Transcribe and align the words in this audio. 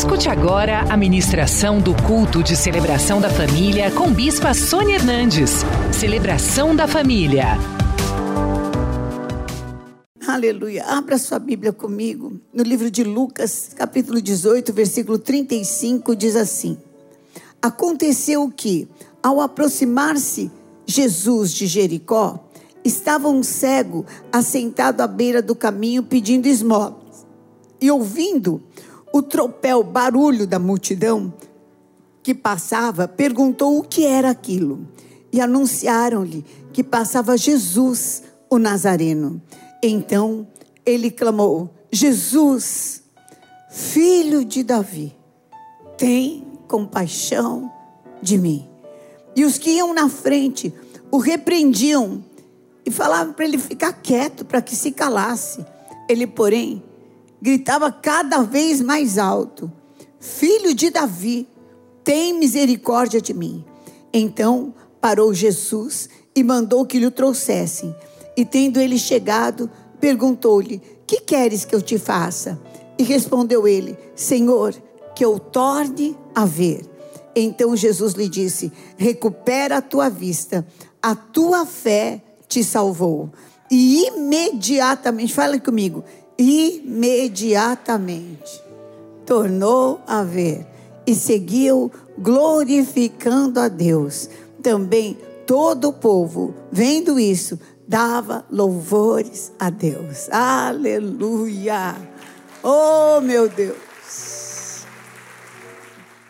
Escute 0.00 0.30
agora 0.30 0.80
a 0.90 0.96
ministração 0.96 1.78
do 1.78 1.94
culto 2.04 2.42
de 2.42 2.56
celebração 2.56 3.20
da 3.20 3.28
família 3.28 3.90
com 3.90 4.10
Bispa 4.10 4.54
Sônia 4.54 4.94
Hernandes. 4.94 5.50
Celebração 5.92 6.74
da 6.74 6.88
família. 6.88 7.48
Aleluia. 10.26 10.86
Abra 10.86 11.18
sua 11.18 11.38
Bíblia 11.38 11.70
comigo. 11.70 12.40
No 12.50 12.62
livro 12.62 12.90
de 12.90 13.04
Lucas, 13.04 13.72
capítulo 13.76 14.22
18, 14.22 14.72
versículo 14.72 15.18
35, 15.18 16.16
diz 16.16 16.34
assim: 16.34 16.78
Aconteceu 17.60 18.50
que, 18.50 18.88
ao 19.22 19.38
aproximar-se 19.38 20.50
Jesus 20.86 21.52
de 21.52 21.66
Jericó, 21.66 22.48
estava 22.82 23.28
um 23.28 23.42
cego 23.42 24.06
assentado 24.32 25.02
à 25.02 25.06
beira 25.06 25.42
do 25.42 25.54
caminho 25.54 26.02
pedindo 26.02 26.46
esmolas. 26.46 27.26
E 27.78 27.90
ouvindo 27.90 28.62
o 29.12 29.22
tropel, 29.22 29.82
barulho 29.82 30.46
da 30.46 30.58
multidão 30.58 31.32
que 32.22 32.34
passava, 32.34 33.08
perguntou 33.08 33.78
o 33.78 33.82
que 33.82 34.04
era 34.04 34.30
aquilo. 34.30 34.86
E 35.32 35.40
anunciaram-lhe 35.40 36.44
que 36.72 36.82
passava 36.82 37.36
Jesus, 37.36 38.22
o 38.48 38.58
Nazareno. 38.58 39.40
Então 39.82 40.46
ele 40.84 41.10
clamou: 41.10 41.70
Jesus, 41.92 43.02
filho 43.70 44.44
de 44.44 44.62
Davi, 44.62 45.16
tem 45.96 46.44
compaixão 46.66 47.70
de 48.20 48.36
mim. 48.38 48.68
E 49.34 49.44
os 49.44 49.58
que 49.58 49.70
iam 49.70 49.94
na 49.94 50.08
frente 50.08 50.74
o 51.10 51.18
repreendiam 51.18 52.22
e 52.84 52.90
falavam 52.90 53.32
para 53.32 53.44
ele 53.44 53.58
ficar 53.58 53.92
quieto, 53.92 54.44
para 54.44 54.62
que 54.62 54.74
se 54.74 54.90
calasse. 54.90 55.64
Ele, 56.08 56.26
porém, 56.26 56.82
gritava 57.40 57.90
cada 57.90 58.42
vez 58.42 58.80
mais 58.80 59.18
alto: 59.18 59.70
Filho 60.18 60.74
de 60.74 60.90
Davi, 60.90 61.48
tem 62.04 62.38
misericórdia 62.38 63.20
de 63.20 63.32
mim. 63.32 63.64
Então 64.12 64.74
parou 65.00 65.32
Jesus 65.32 66.08
e 66.34 66.42
mandou 66.42 66.84
que 66.84 66.98
lhe 66.98 67.10
trouxessem. 67.10 67.94
E 68.36 68.44
tendo 68.44 68.80
ele 68.80 68.98
chegado, 68.98 69.70
perguntou-lhe: 70.00 70.80
Que 71.06 71.20
queres 71.20 71.64
que 71.64 71.74
eu 71.74 71.82
te 71.82 71.98
faça? 71.98 72.60
E 72.98 73.02
respondeu 73.02 73.66
ele: 73.66 73.96
Senhor, 74.14 74.74
que 75.14 75.24
eu 75.24 75.38
torne 75.38 76.16
a 76.34 76.44
ver. 76.44 76.88
Então 77.34 77.76
Jesus 77.76 78.14
lhe 78.14 78.28
disse: 78.28 78.72
Recupera 78.96 79.78
a 79.78 79.82
tua 79.82 80.08
vista, 80.08 80.66
a 81.02 81.14
tua 81.14 81.64
fé 81.64 82.22
te 82.48 82.64
salvou. 82.64 83.30
E 83.70 84.08
imediatamente, 84.08 85.32
fala 85.32 85.58
comigo, 85.60 86.02
imediatamente 86.40 88.62
tornou 89.26 90.00
a 90.06 90.22
ver 90.22 90.66
e 91.06 91.14
seguiu 91.14 91.92
glorificando 92.18 93.60
a 93.60 93.68
Deus. 93.68 94.30
Também 94.62 95.18
todo 95.46 95.88
o 95.88 95.92
povo, 95.92 96.54
vendo 96.72 97.20
isso, 97.20 97.60
dava 97.86 98.42
louvores 98.50 99.52
a 99.58 99.68
Deus. 99.68 100.30
Aleluia! 100.30 101.96
Oh, 102.62 103.20
meu 103.20 103.46
Deus! 103.48 104.86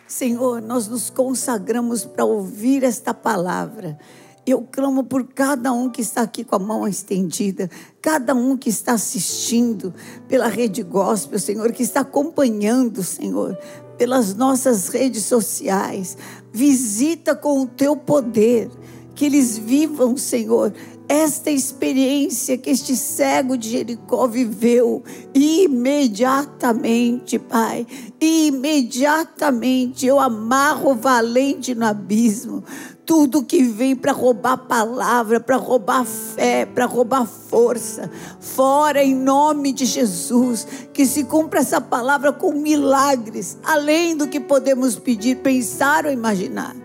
Senhor, 0.07 0.61
nós 0.61 0.89
nos 0.89 1.09
consagramos 1.09 2.05
para 2.05 2.25
ouvir 2.25 2.83
esta 2.83 3.15
palavra. 3.15 3.97
Eu 4.47 4.63
clamo 4.63 5.05
por 5.05 5.29
cada 5.29 5.71
um 5.73 5.91
que 5.91 6.01
está 6.01 6.23
aqui 6.23 6.43
com 6.45 6.57
a 6.57 6.59
mão 6.59 6.89
estendida, 6.89 7.71
cada 8.01 8.35
um 8.35 8.57
que 8.57 8.71
está 8.71 8.95
assistindo 8.95 9.93
pela 10.27 10.49
rede 10.49 10.83
gospel, 10.83 11.39
Senhor, 11.39 11.71
que 11.73 11.83
está 11.83 12.01
acompanhando, 12.01 13.05
Senhor, 13.05 13.55
pelas 13.99 14.35
nossas 14.35 14.89
redes 14.89 15.25
sociais. 15.25 16.17
Visita 16.53 17.35
com 17.35 17.61
o 17.61 17.67
teu 17.67 17.95
poder, 17.95 18.71
que 19.15 19.27
eles 19.27 19.59
vivam, 19.59 20.17
Senhor, 20.17 20.73
esta 21.07 21.51
experiência 21.51 22.57
que 22.57 22.71
este 22.71 22.97
cego 22.97 23.55
de 23.57 23.69
Jericó 23.71 24.29
viveu 24.29 25.03
imediatamente, 25.35 27.37
Pai. 27.37 27.85
Imediatamente 28.21 30.07
eu 30.07 30.21
amarro 30.21 30.93
o 30.93 30.95
valente 30.95 31.75
no 31.75 31.85
abismo 31.85 32.63
tudo 33.11 33.43
que 33.43 33.65
vem 33.65 33.97
para 33.97 34.13
roubar 34.13 34.57
palavra, 34.57 35.41
para 35.41 35.57
roubar 35.57 36.05
fé, 36.05 36.65
para 36.65 36.87
roubar 36.87 37.27
força. 37.27 38.09
Fora 38.39 39.03
em 39.03 39.17
nome 39.17 39.73
de 39.73 39.85
Jesus, 39.85 40.65
que 40.93 41.05
se 41.05 41.25
cumpra 41.25 41.59
essa 41.59 41.81
palavra 41.81 42.33
com 42.33 42.53
milagres, 42.53 43.59
além 43.65 44.17
do 44.17 44.29
que 44.29 44.39
podemos 44.39 44.95
pedir, 44.95 45.39
pensar 45.39 46.07
ou 46.07 46.13
imaginar. 46.13 46.77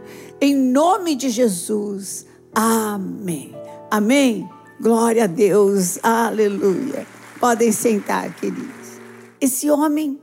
Em 0.42 0.56
nome 0.56 1.14
de 1.14 1.30
Jesus. 1.30 2.26
Amém. 2.56 3.56
Amém. 3.92 4.50
Glória 4.82 5.26
a 5.26 5.28
Deus. 5.28 6.00
Aleluia. 6.02 7.06
Podem 7.40 7.72
sentar, 7.72 8.34
queridos. 8.34 9.00
Esse 9.40 9.70
homem 9.70 10.20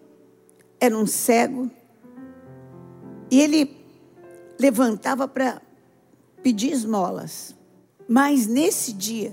era 0.81 0.99
um 0.99 1.07
cego 1.07 1.71
e 3.31 3.41
ele 3.41 3.77
levantava 4.59 5.29
para 5.29 5.63
pedir 6.43 6.73
esmolas. 6.73 7.55
Mas 8.09 8.47
nesse 8.47 8.93
dia, 8.93 9.33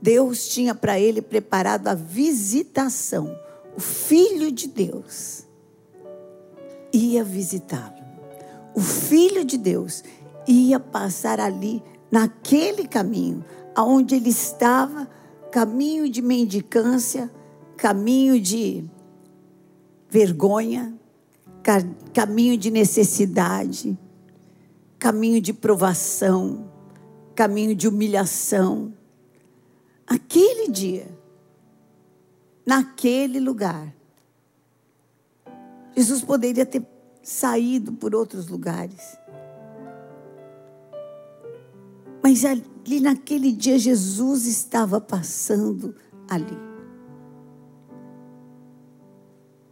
Deus 0.00 0.48
tinha 0.48 0.74
para 0.74 0.98
ele 0.98 1.22
preparado 1.22 1.88
a 1.88 1.94
visitação. 1.94 3.36
O 3.76 3.80
Filho 3.80 4.50
de 4.50 4.68
Deus 4.68 5.46
ia 6.92 7.22
visitá-lo. 7.22 8.04
O 8.74 8.80
Filho 8.80 9.44
de 9.44 9.56
Deus 9.56 10.02
ia 10.46 10.78
passar 10.78 11.40
ali, 11.40 11.82
naquele 12.10 12.86
caminho, 12.86 13.44
aonde 13.74 14.14
ele 14.14 14.30
estava, 14.30 15.08
caminho 15.50 16.08
de 16.08 16.22
mendicância, 16.22 17.30
caminho 17.76 18.40
de 18.40 18.84
vergonha, 20.08 20.94
caminho 22.12 22.56
de 22.56 22.70
necessidade 22.70 23.98
caminho 24.98 25.40
de 25.40 25.52
provação, 25.52 26.70
caminho 27.34 27.74
de 27.74 27.86
humilhação. 27.86 28.92
Aquele 30.06 30.70
dia, 30.70 31.08
naquele 32.64 33.40
lugar, 33.40 33.94
Jesus 35.96 36.22
poderia 36.22 36.64
ter 36.64 36.86
saído 37.22 37.92
por 37.92 38.14
outros 38.14 38.48
lugares. 38.48 39.18
Mas 42.22 42.44
ali 42.44 43.00
naquele 43.00 43.52
dia 43.52 43.78
Jesus 43.78 44.46
estava 44.46 45.00
passando 45.00 45.94
ali. 46.28 46.56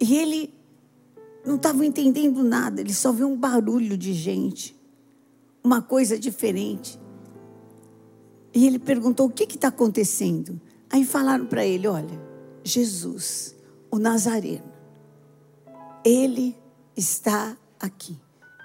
E 0.00 0.16
ele 0.16 0.54
não 1.44 1.56
estava 1.56 1.84
entendendo 1.84 2.42
nada, 2.42 2.80
ele 2.80 2.92
só 2.92 3.12
viu 3.12 3.28
um 3.28 3.36
barulho 3.36 3.96
de 3.96 4.12
gente 4.12 4.73
uma 5.64 5.80
coisa 5.80 6.18
diferente. 6.18 7.00
E 8.52 8.66
ele 8.66 8.78
perguntou: 8.78 9.26
o 9.26 9.30
que 9.30 9.44
está 9.44 9.68
acontecendo? 9.68 10.60
Aí 10.90 11.04
falaram 11.04 11.46
para 11.46 11.64
ele: 11.64 11.88
olha, 11.88 12.20
Jesus, 12.62 13.56
o 13.90 13.98
Nazareno, 13.98 14.70
ele 16.04 16.54
está 16.94 17.56
aqui, 17.80 18.16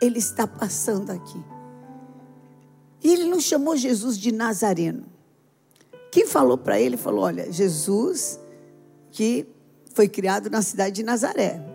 ele 0.01 0.19
está 0.19 0.45
passando 0.45 1.11
aqui. 1.11 1.41
E 3.01 3.13
ele 3.13 3.25
não 3.25 3.39
chamou 3.39 3.77
Jesus 3.77 4.17
de 4.17 4.33
Nazareno. 4.33 5.05
Quem 6.11 6.27
falou 6.27 6.57
para 6.57 6.79
ele 6.79 6.97
falou: 6.97 7.23
olha, 7.23 7.49
Jesus, 7.49 8.37
que 9.09 9.47
foi 9.93 10.09
criado 10.09 10.49
na 10.49 10.61
cidade 10.61 10.97
de 10.97 11.03
Nazaré, 11.03 11.65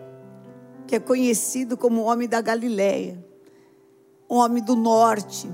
que 0.85 0.95
é 0.95 0.99
conhecido 0.99 1.75
como 1.75 2.01
o 2.01 2.05
homem 2.05 2.27
da 2.29 2.41
Galileia 2.41 3.25
homem 4.29 4.63
do 4.63 4.75
norte, 4.75 5.49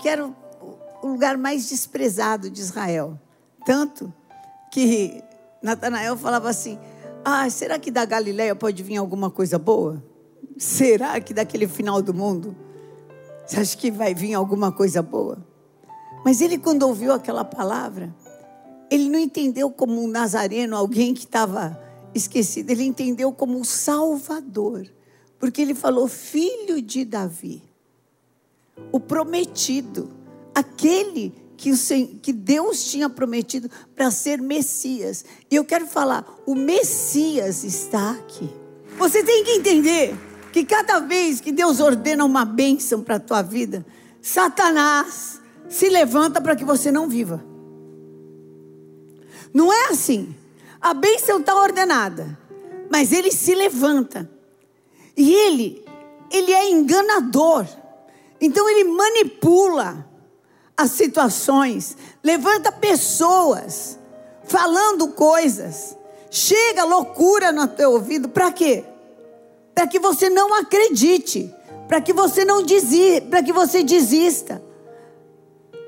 que 0.00 0.08
era 0.08 0.26
o 1.02 1.06
lugar 1.06 1.36
mais 1.36 1.68
desprezado 1.68 2.50
de 2.50 2.60
Israel. 2.60 3.18
Tanto 3.64 4.12
que 4.72 5.22
Natanael 5.62 6.16
falava 6.16 6.48
assim: 6.48 6.78
Ah, 7.24 7.48
será 7.50 7.78
que 7.78 7.90
da 7.90 8.04
Galileia 8.04 8.54
pode 8.54 8.82
vir 8.82 8.96
alguma 8.96 9.30
coisa 9.30 9.58
boa? 9.58 10.02
Será 10.56 11.20
que 11.20 11.34
daquele 11.34 11.68
final 11.68 12.00
do 12.00 12.14
mundo? 12.14 12.56
Você 13.46 13.60
acha 13.60 13.76
que 13.76 13.90
vai 13.90 14.14
vir 14.14 14.34
alguma 14.34 14.72
coisa 14.72 15.02
boa? 15.02 15.38
Mas 16.24 16.40
ele, 16.40 16.58
quando 16.58 16.82
ouviu 16.82 17.12
aquela 17.12 17.44
palavra, 17.44 18.14
ele 18.90 19.08
não 19.08 19.18
entendeu 19.18 19.70
como 19.70 20.02
um 20.02 20.08
nazareno, 20.08 20.76
alguém 20.76 21.14
que 21.14 21.24
estava 21.24 21.80
esquecido, 22.14 22.70
ele 22.70 22.84
entendeu 22.84 23.30
como 23.32 23.58
um 23.58 23.62
salvador, 23.62 24.86
porque 25.38 25.60
ele 25.60 25.74
falou, 25.74 26.08
filho 26.08 26.80
de 26.80 27.04
Davi 27.04 27.65
o 28.92 29.00
prometido, 29.00 30.10
aquele 30.54 31.34
que, 31.56 32.32
Deus 32.32 32.84
tinha 32.84 33.08
prometido 33.08 33.70
para 33.94 34.10
ser 34.10 34.40
Messias. 34.40 35.24
E 35.50 35.56
eu 35.56 35.64
quero 35.64 35.86
falar, 35.86 36.24
o 36.46 36.54
Messias 36.54 37.64
está 37.64 38.12
aqui. 38.12 38.48
Você 38.98 39.22
tem 39.22 39.44
que 39.44 39.52
entender 39.52 40.16
que 40.52 40.64
cada 40.64 41.00
vez 41.00 41.40
que 41.40 41.52
Deus 41.52 41.80
ordena 41.80 42.24
uma 42.24 42.44
bênção 42.44 43.02
para 43.02 43.16
a 43.16 43.20
tua 43.20 43.42
vida, 43.42 43.84
Satanás 44.20 45.40
se 45.68 45.88
levanta 45.88 46.40
para 46.40 46.56
que 46.56 46.64
você 46.64 46.90
não 46.90 47.08
viva. 47.08 47.44
Não 49.52 49.72
é 49.72 49.88
assim. 49.88 50.34
A 50.80 50.94
bênção 50.94 51.40
está 51.40 51.54
ordenada, 51.54 52.38
mas 52.90 53.12
ele 53.12 53.30
se 53.32 53.54
levanta. 53.54 54.30
E 55.16 55.32
ele, 55.32 55.84
ele 56.30 56.52
é 56.52 56.70
enganador. 56.70 57.66
Então 58.40 58.68
ele 58.68 58.84
manipula 58.84 60.06
as 60.76 60.90
situações, 60.90 61.96
levanta 62.22 62.70
pessoas 62.70 63.98
falando 64.44 65.08
coisas. 65.08 65.96
Chega 66.30 66.84
loucura 66.84 67.50
no 67.50 67.66
teu 67.68 67.92
ouvido, 67.92 68.28
para 68.28 68.52
quê? 68.52 68.84
Para 69.74 69.86
que 69.86 69.98
você 69.98 70.28
não 70.28 70.54
acredite, 70.54 71.54
para 71.88 72.00
que 72.00 72.12
você 72.12 72.44
não 72.44 72.62
desista, 72.62 73.22
para 73.28 73.42
que 73.42 73.52
você 73.52 73.82
desista. 73.82 74.62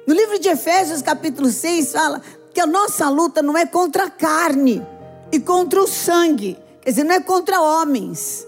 No 0.07 0.15
livro 0.15 0.39
de 0.39 0.49
Efésios, 0.49 1.03
capítulo 1.03 1.51
6, 1.51 1.93
fala 1.93 2.23
que 2.55 2.61
a 2.61 2.67
nossa 2.67 3.09
luta 3.11 3.43
não 3.43 3.59
é 3.59 3.67
contra 3.67 4.05
a 4.05 4.11
carne 4.11 4.85
e 5.31 5.39
contra 5.39 5.83
o 5.83 5.87
sangue, 5.87 6.57
quer 6.81 6.91
dizer, 6.91 7.05
não 7.05 7.15
é 7.15 7.21
contra 7.21 7.61
homens, 7.61 8.47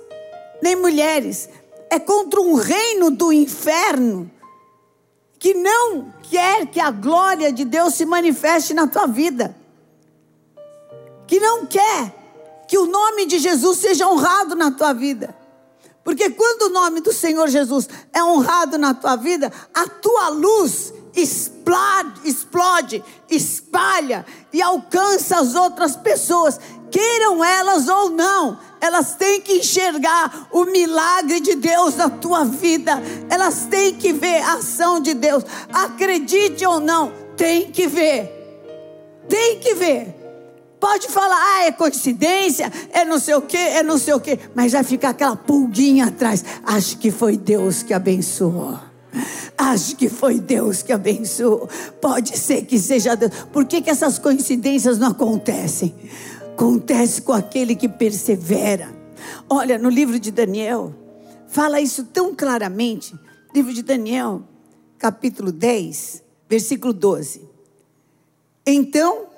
nem 0.62 0.74
mulheres, 0.74 1.50
é 1.90 1.98
contra 1.98 2.40
um 2.40 2.54
reino 2.54 3.10
do 3.10 3.32
inferno 3.32 4.30
que 5.38 5.54
não 5.54 6.14
quer 6.22 6.66
que 6.66 6.78
a 6.78 6.90
glória 6.90 7.52
de 7.52 7.64
Deus 7.64 7.94
se 7.94 8.06
manifeste 8.06 8.72
na 8.72 8.86
tua 8.86 9.06
vida, 9.06 9.56
que 11.26 11.40
não 11.40 11.66
quer 11.66 12.14
que 12.68 12.78
o 12.78 12.86
nome 12.86 13.26
de 13.26 13.38
Jesus 13.40 13.78
seja 13.78 14.06
honrado 14.06 14.54
na 14.54 14.70
tua 14.70 14.92
vida. 14.92 15.34
Porque 16.04 16.30
quando 16.30 16.62
o 16.62 16.68
nome 16.70 17.00
do 17.00 17.12
Senhor 17.12 17.48
Jesus 17.48 17.88
é 18.12 18.22
honrado 18.22 18.78
na 18.78 18.94
tua 18.94 19.16
vida, 19.16 19.52
a 19.74 19.88
tua 19.88 20.28
luz 20.28 20.92
explode, 21.14 22.20
explode, 22.24 23.04
espalha 23.28 24.24
e 24.52 24.62
alcança 24.62 25.38
as 25.38 25.54
outras 25.54 25.96
pessoas, 25.96 26.60
queiram 26.90 27.42
elas 27.42 27.88
ou 27.88 28.10
não. 28.10 28.58
Elas 28.80 29.14
têm 29.14 29.40
que 29.40 29.58
enxergar 29.58 30.48
o 30.50 30.64
milagre 30.64 31.40
de 31.40 31.54
Deus 31.56 31.96
na 31.96 32.08
tua 32.08 32.44
vida. 32.44 33.00
Elas 33.28 33.66
têm 33.66 33.94
que 33.94 34.12
ver 34.12 34.42
a 34.42 34.54
ação 34.54 35.00
de 35.00 35.14
Deus. 35.14 35.44
Acredite 35.72 36.64
ou 36.64 36.80
não, 36.80 37.12
tem 37.36 37.70
que 37.70 37.86
ver. 37.86 38.40
Tem 39.28 39.58
que 39.58 39.74
ver. 39.74 40.16
Pode 40.80 41.08
falar, 41.08 41.36
ah, 41.38 41.66
é 41.66 41.72
coincidência, 41.72 42.72
é 42.90 43.04
não 43.04 43.18
sei 43.18 43.34
o 43.34 43.42
que, 43.42 43.56
é 43.56 43.82
não 43.82 43.98
sei 43.98 44.14
o 44.14 44.20
que, 44.20 44.38
mas 44.54 44.72
já 44.72 44.82
fica 44.82 45.10
aquela 45.10 45.36
pulguinha 45.36 46.06
atrás. 46.06 46.42
Acho 46.64 46.96
que 46.96 47.10
foi 47.10 47.36
Deus 47.36 47.82
que 47.82 47.92
abençoou. 47.92 48.78
Acho 49.58 49.94
que 49.94 50.08
foi 50.08 50.40
Deus 50.40 50.80
que 50.80 50.90
abençoou. 50.90 51.68
Pode 52.00 52.38
ser 52.38 52.64
que 52.64 52.78
seja 52.78 53.14
Deus. 53.14 53.30
Por 53.52 53.66
que, 53.66 53.82
que 53.82 53.90
essas 53.90 54.18
coincidências 54.18 54.98
não 54.98 55.08
acontecem? 55.08 55.94
Acontece 56.60 57.22
com 57.22 57.32
aquele 57.32 57.74
que 57.74 57.88
persevera. 57.88 58.94
Olha, 59.48 59.78
no 59.78 59.88
livro 59.88 60.20
de 60.20 60.30
Daniel, 60.30 60.94
fala 61.48 61.80
isso 61.80 62.04
tão 62.04 62.34
claramente. 62.34 63.18
Livro 63.54 63.72
de 63.72 63.82
Daniel, 63.82 64.42
capítulo 64.98 65.52
10, 65.52 66.22
versículo 66.46 66.92
12. 66.92 67.48
Então, 68.66 69.28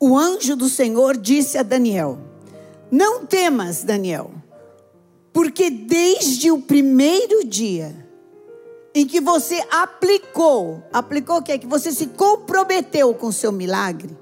o 0.00 0.18
anjo 0.18 0.56
do 0.56 0.68
Senhor 0.68 1.16
disse 1.16 1.56
a 1.56 1.62
Daniel: 1.62 2.18
Não 2.90 3.24
temas, 3.24 3.84
Daniel, 3.84 4.32
porque 5.32 5.70
desde 5.70 6.50
o 6.50 6.60
primeiro 6.60 7.44
dia 7.46 7.94
em 8.92 9.06
que 9.06 9.20
você 9.20 9.64
aplicou, 9.70 10.82
aplicou 10.92 11.36
o 11.36 11.42
quê? 11.42 11.58
Que 11.58 11.66
você 11.68 11.92
se 11.92 12.08
comprometeu 12.08 13.14
com 13.14 13.28
o 13.28 13.32
seu 13.32 13.52
milagre, 13.52 14.20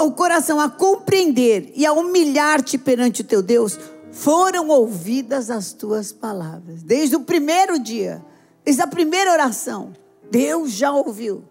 o 0.00 0.12
coração 0.12 0.60
a 0.60 0.68
compreender 0.68 1.72
e 1.74 1.86
a 1.86 1.92
humilhar-te 1.92 2.76
perante 2.76 3.22
o 3.22 3.24
teu 3.24 3.42
Deus, 3.42 3.78
foram 4.10 4.68
ouvidas 4.68 5.50
as 5.50 5.72
tuas 5.72 6.12
palavras. 6.12 6.82
Desde 6.82 7.16
o 7.16 7.20
primeiro 7.20 7.78
dia, 7.78 8.24
desde 8.64 8.82
a 8.82 8.86
primeira 8.86 9.32
oração, 9.32 9.92
Deus 10.30 10.72
já 10.72 10.92
ouviu. 10.92 11.44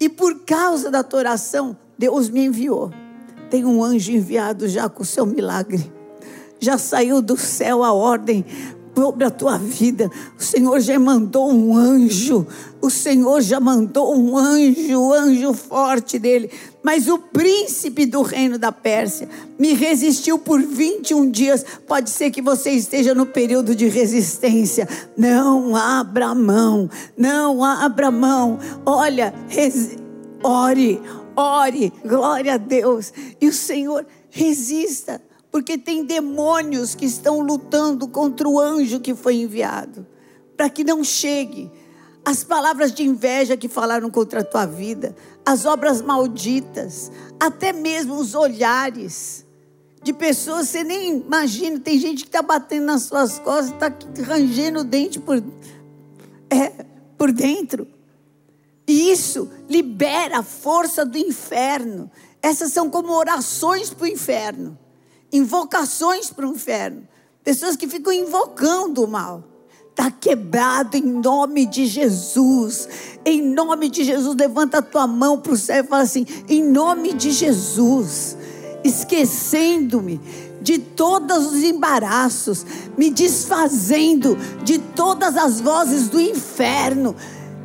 E 0.00 0.08
por 0.08 0.40
causa 0.40 0.90
da 0.90 1.02
tua 1.02 1.20
oração, 1.20 1.76
Deus 1.98 2.28
me 2.28 2.44
enviou. 2.46 2.90
Tem 3.50 3.64
um 3.64 3.84
anjo 3.84 4.12
enviado 4.12 4.66
já 4.68 4.88
com 4.88 5.02
o 5.02 5.06
seu 5.06 5.26
milagre. 5.26 5.92
Já 6.58 6.78
saiu 6.78 7.20
do 7.20 7.36
céu 7.36 7.84
a 7.84 7.92
ordem 7.92 8.44
sobre 8.94 9.24
a 9.24 9.30
tua 9.30 9.58
vida. 9.58 10.10
O 10.38 10.42
Senhor 10.42 10.80
já 10.80 10.98
mandou 10.98 11.50
um 11.50 11.76
anjo. 11.76 12.46
O 12.80 12.90
Senhor 12.90 13.40
já 13.40 13.60
mandou 13.60 14.14
um 14.16 14.36
anjo, 14.36 15.12
anjo 15.12 15.54
forte 15.54 16.18
dele. 16.18 16.50
Mas 16.82 17.08
o 17.08 17.18
príncipe 17.18 18.04
do 18.04 18.22
reino 18.22 18.58
da 18.58 18.72
Pérsia 18.72 19.28
me 19.58 19.72
resistiu 19.72 20.38
por 20.38 20.60
21 20.60 21.30
dias. 21.30 21.64
Pode 21.86 22.10
ser 22.10 22.30
que 22.30 22.42
você 22.42 22.70
esteja 22.70 23.14
no 23.14 23.24
período 23.24 23.74
de 23.74 23.88
resistência. 23.88 24.88
Não 25.16 25.76
abra 25.76 26.34
mão. 26.34 26.90
Não 27.16 27.64
abra 27.64 28.10
mão. 28.10 28.58
Olha, 28.84 29.32
ore, 30.42 31.00
ore. 31.36 31.92
Glória 32.04 32.54
a 32.54 32.58
Deus. 32.58 33.12
E 33.40 33.48
o 33.48 33.52
Senhor 33.52 34.04
resista 34.28 35.20
porque 35.52 35.76
tem 35.76 36.02
demônios 36.02 36.94
que 36.94 37.04
estão 37.04 37.40
lutando 37.40 38.08
contra 38.08 38.48
o 38.48 38.58
anjo 38.58 38.98
que 38.98 39.14
foi 39.14 39.36
enviado, 39.36 40.06
para 40.56 40.70
que 40.70 40.82
não 40.82 41.04
chegue 41.04 41.70
as 42.24 42.42
palavras 42.42 42.90
de 42.90 43.02
inveja 43.02 43.56
que 43.56 43.68
falaram 43.68 44.08
contra 44.08 44.40
a 44.40 44.44
tua 44.44 44.64
vida, 44.64 45.14
as 45.44 45.66
obras 45.66 46.00
malditas, 46.00 47.12
até 47.38 47.70
mesmo 47.72 48.14
os 48.14 48.34
olhares 48.34 49.44
de 50.02 50.12
pessoas, 50.12 50.68
você 50.68 50.82
nem 50.82 51.18
imagina, 51.18 51.78
tem 51.78 51.98
gente 51.98 52.22
que 52.22 52.28
está 52.28 52.40
batendo 52.40 52.86
nas 52.86 53.02
suas 53.02 53.38
costas, 53.38 53.72
está 53.72 53.92
rangendo 54.22 54.80
o 54.80 54.84
dente 54.84 55.20
por, 55.20 55.42
é, 56.48 56.86
por 57.18 57.30
dentro. 57.30 57.86
E 58.88 59.10
isso 59.12 59.50
libera 59.68 60.38
a 60.38 60.42
força 60.42 61.04
do 61.04 61.18
inferno. 61.18 62.10
Essas 62.40 62.72
são 62.72 62.90
como 62.90 63.12
orações 63.12 63.90
para 63.90 64.04
o 64.04 64.08
inferno 64.08 64.78
invocações 65.32 66.30
para 66.30 66.46
o 66.46 66.50
inferno. 66.50 67.08
Pessoas 67.42 67.76
que 67.76 67.88
ficam 67.88 68.12
invocando 68.12 69.04
o 69.04 69.08
mal. 69.08 69.44
Está 69.90 70.10
quebrado 70.10 70.96
em 70.96 71.02
nome 71.02 71.66
de 71.66 71.86
Jesus. 71.86 72.88
Em 73.24 73.42
nome 73.42 73.88
de 73.88 74.04
Jesus, 74.04 74.36
levanta 74.36 74.78
a 74.78 74.82
tua 74.82 75.06
mão 75.06 75.38
para 75.38 75.52
o 75.52 75.56
céu 75.56 75.84
e 75.84 75.86
fala 75.86 76.02
assim: 76.02 76.26
em 76.48 76.62
nome 76.62 77.12
de 77.12 77.30
Jesus, 77.30 78.36
esquecendo-me 78.82 80.20
de 80.62 80.78
todos 80.78 81.52
os 81.52 81.62
embaraços, 81.62 82.64
me 82.96 83.10
desfazendo 83.10 84.36
de 84.62 84.78
todas 84.78 85.36
as 85.36 85.60
vozes 85.60 86.08
do 86.08 86.20
inferno 86.20 87.14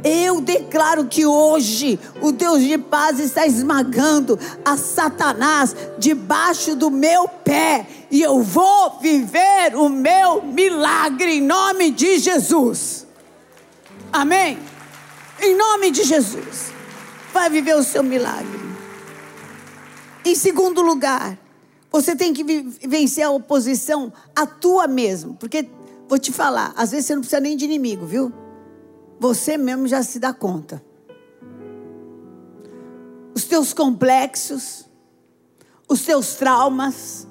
eu 0.03 0.41
declaro 0.41 1.05
que 1.05 1.25
hoje 1.25 1.99
o 2.21 2.31
Deus 2.31 2.61
de 2.61 2.77
paz 2.77 3.19
está 3.19 3.45
esmagando 3.45 4.39
a 4.63 4.77
Satanás 4.77 5.75
debaixo 5.97 6.75
do 6.75 6.89
meu 6.89 7.27
pé 7.27 7.87
e 8.09 8.21
eu 8.21 8.41
vou 8.41 8.99
viver 8.99 9.75
o 9.75 9.89
meu 9.89 10.41
milagre 10.43 11.37
em 11.37 11.41
nome 11.41 11.91
de 11.91 12.19
Jesus. 12.19 13.05
Amém? 14.11 14.57
Em 15.41 15.55
nome 15.55 15.91
de 15.91 16.03
Jesus. 16.03 16.71
Vai 17.33 17.49
viver 17.49 17.75
o 17.75 17.83
seu 17.83 18.03
milagre. 18.03 18.67
Em 20.23 20.35
segundo 20.35 20.81
lugar, 20.81 21.37
você 21.91 22.15
tem 22.15 22.33
que 22.33 22.43
vencer 22.87 23.23
a 23.23 23.31
oposição 23.31 24.11
a 24.35 24.45
tua 24.45 24.87
mesmo, 24.87 25.35
porque 25.35 25.67
vou 26.07 26.19
te 26.19 26.31
falar, 26.31 26.73
às 26.75 26.91
vezes 26.91 27.07
você 27.07 27.15
não 27.15 27.21
precisa 27.21 27.41
nem 27.41 27.55
de 27.55 27.65
inimigo, 27.65 28.05
viu? 28.05 28.31
Você 29.19 29.57
mesmo 29.57 29.87
já 29.87 30.03
se 30.03 30.19
dá 30.19 30.33
conta. 30.33 30.83
Os 33.33 33.45
teus 33.45 33.73
complexos, 33.73 34.85
os 35.87 36.01
teus 36.01 36.35
traumas, 36.35 37.27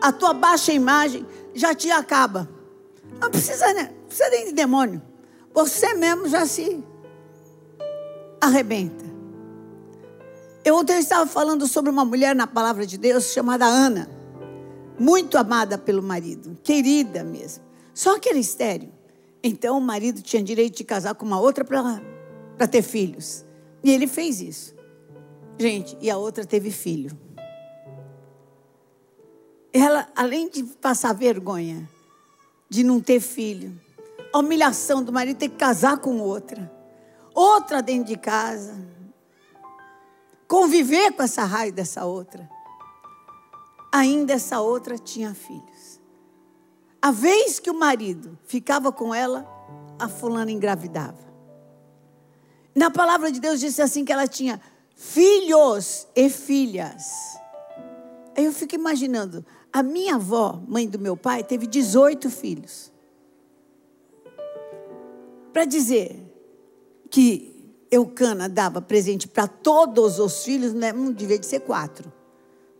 a 0.00 0.12
tua 0.12 0.32
baixa 0.32 0.72
imagem 0.72 1.26
já 1.54 1.74
te 1.74 1.90
acaba. 1.90 2.48
Não 3.20 3.30
precisa, 3.30 3.72
né? 3.74 3.92
precisa 4.06 4.30
nem 4.30 4.46
de 4.46 4.52
demônio. 4.52 5.02
Você 5.52 5.94
mesmo 5.94 6.28
já 6.28 6.46
se 6.46 6.82
arrebenta. 8.40 9.04
Eu 10.64 10.76
ontem 10.76 10.98
estava 10.98 11.26
falando 11.26 11.66
sobre 11.66 11.90
uma 11.90 12.04
mulher 12.04 12.34
na 12.34 12.46
palavra 12.46 12.86
de 12.86 12.98
Deus 12.98 13.32
chamada 13.32 13.64
Ana, 13.64 14.08
muito 14.98 15.38
amada 15.38 15.78
pelo 15.78 16.02
marido, 16.02 16.58
querida 16.62 17.24
mesmo. 17.24 17.64
Só 17.94 18.18
que 18.18 18.28
era 18.28 18.38
estéreo. 18.38 18.92
Então 19.42 19.78
o 19.78 19.80
marido 19.80 20.20
tinha 20.22 20.42
direito 20.42 20.76
de 20.76 20.84
casar 20.84 21.14
com 21.14 21.24
uma 21.24 21.40
outra 21.40 21.64
para 21.64 22.68
ter 22.68 22.82
filhos. 22.82 23.44
E 23.82 23.90
ele 23.90 24.06
fez 24.06 24.40
isso. 24.40 24.74
Gente, 25.58 25.96
e 26.00 26.10
a 26.10 26.16
outra 26.16 26.44
teve 26.44 26.70
filho. 26.70 27.10
ela, 29.72 30.08
além 30.14 30.48
de 30.48 30.62
passar 30.64 31.12
vergonha, 31.12 31.88
de 32.68 32.82
não 32.82 33.00
ter 33.00 33.20
filho, 33.20 33.80
a 34.32 34.38
humilhação 34.38 35.02
do 35.02 35.12
marido 35.12 35.38
ter 35.38 35.48
que 35.48 35.56
casar 35.56 35.98
com 35.98 36.18
outra, 36.20 36.70
outra 37.34 37.80
dentro 37.80 38.08
de 38.08 38.16
casa, 38.16 38.74
conviver 40.46 41.12
com 41.12 41.22
essa 41.22 41.44
raiva 41.44 41.76
dessa 41.76 42.04
outra. 42.04 42.48
Ainda 43.92 44.34
essa 44.34 44.60
outra 44.60 44.98
tinha 44.98 45.34
filhos. 45.34 45.97
A 47.00 47.10
vez 47.10 47.60
que 47.60 47.70
o 47.70 47.74
marido 47.74 48.36
ficava 48.44 48.90
com 48.90 49.14
ela, 49.14 49.46
a 49.98 50.08
fulana 50.08 50.50
engravidava. 50.50 51.28
Na 52.74 52.90
palavra 52.90 53.30
de 53.30 53.40
Deus 53.40 53.60
disse 53.60 53.80
assim 53.80 54.04
que 54.04 54.12
ela 54.12 54.26
tinha 54.26 54.60
filhos 54.94 56.06
e 56.14 56.28
filhas. 56.28 57.04
Aí 58.36 58.44
eu 58.44 58.52
fico 58.52 58.74
imaginando, 58.74 59.44
a 59.72 59.82
minha 59.82 60.16
avó, 60.16 60.60
mãe 60.66 60.88
do 60.88 60.98
meu 60.98 61.16
pai, 61.16 61.42
teve 61.42 61.66
18 61.66 62.30
filhos. 62.30 62.92
Para 65.52 65.64
dizer 65.64 66.24
que 67.10 67.74
Eucana 67.90 68.48
dava 68.48 68.82
presente 68.82 69.26
para 69.26 69.46
todos 69.46 70.18
os 70.18 70.44
filhos, 70.44 70.72
né, 70.72 70.92
não 70.92 71.12
devia 71.12 71.38
de 71.38 71.46
ser 71.46 71.60
quatro. 71.60 72.12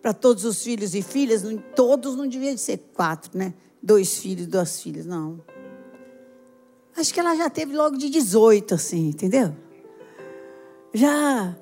Para 0.02 0.12
todos 0.12 0.44
os 0.44 0.62
filhos 0.62 0.94
e 0.94 1.02
filhas, 1.02 1.42
todos 1.74 2.14
não 2.14 2.26
devia 2.26 2.54
de 2.54 2.60
ser 2.60 2.78
quatro, 2.94 3.36
né? 3.36 3.54
Dois 3.82 4.18
filhos, 4.18 4.46
duas 4.46 4.80
filhas, 4.80 5.06
não. 5.06 5.42
Acho 6.96 7.14
que 7.14 7.20
ela 7.20 7.36
já 7.36 7.48
teve 7.48 7.76
logo 7.76 7.96
de 7.96 8.10
18, 8.10 8.74
assim, 8.74 9.08
entendeu? 9.08 9.54
Já. 10.92 11.56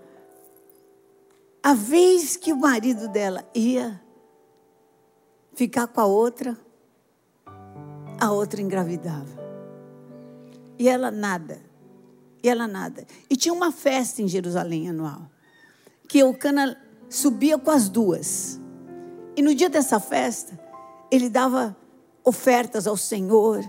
A 1.63 1.75
vez 1.75 2.37
que 2.37 2.53
o 2.53 2.57
marido 2.57 3.09
dela 3.09 3.45
ia 3.55 4.01
ficar 5.55 5.87
com 5.89 6.01
a 6.01 6.07
outra, 6.07 6.57
a 8.19 8.33
outra 8.33 8.63
engravidava. 8.63 9.37
E 10.79 10.89
ela 10.89 11.11
nada. 11.11 11.61
E 12.43 12.49
ela 12.49 12.67
nada. 12.67 13.07
E 13.29 13.37
tinha 13.37 13.53
uma 13.53 13.73
festa 13.73 14.23
em 14.23 14.29
Jerusalém 14.29 14.89
anual. 14.89 15.31
Que 16.09 16.23
o 16.23 16.33
Cana 16.33 16.81
subia 17.09 17.59
com 17.59 17.71
as 17.71 17.89
duas. 17.89 18.61
E 19.37 19.43
no 19.43 19.55
dia 19.55 19.69
dessa 19.69 20.01
festa, 20.01 20.59
ele 21.11 21.29
dava 21.29 21.77
ofertas 22.27 22.89
ao 22.89 22.97
Senhor, 22.97 23.65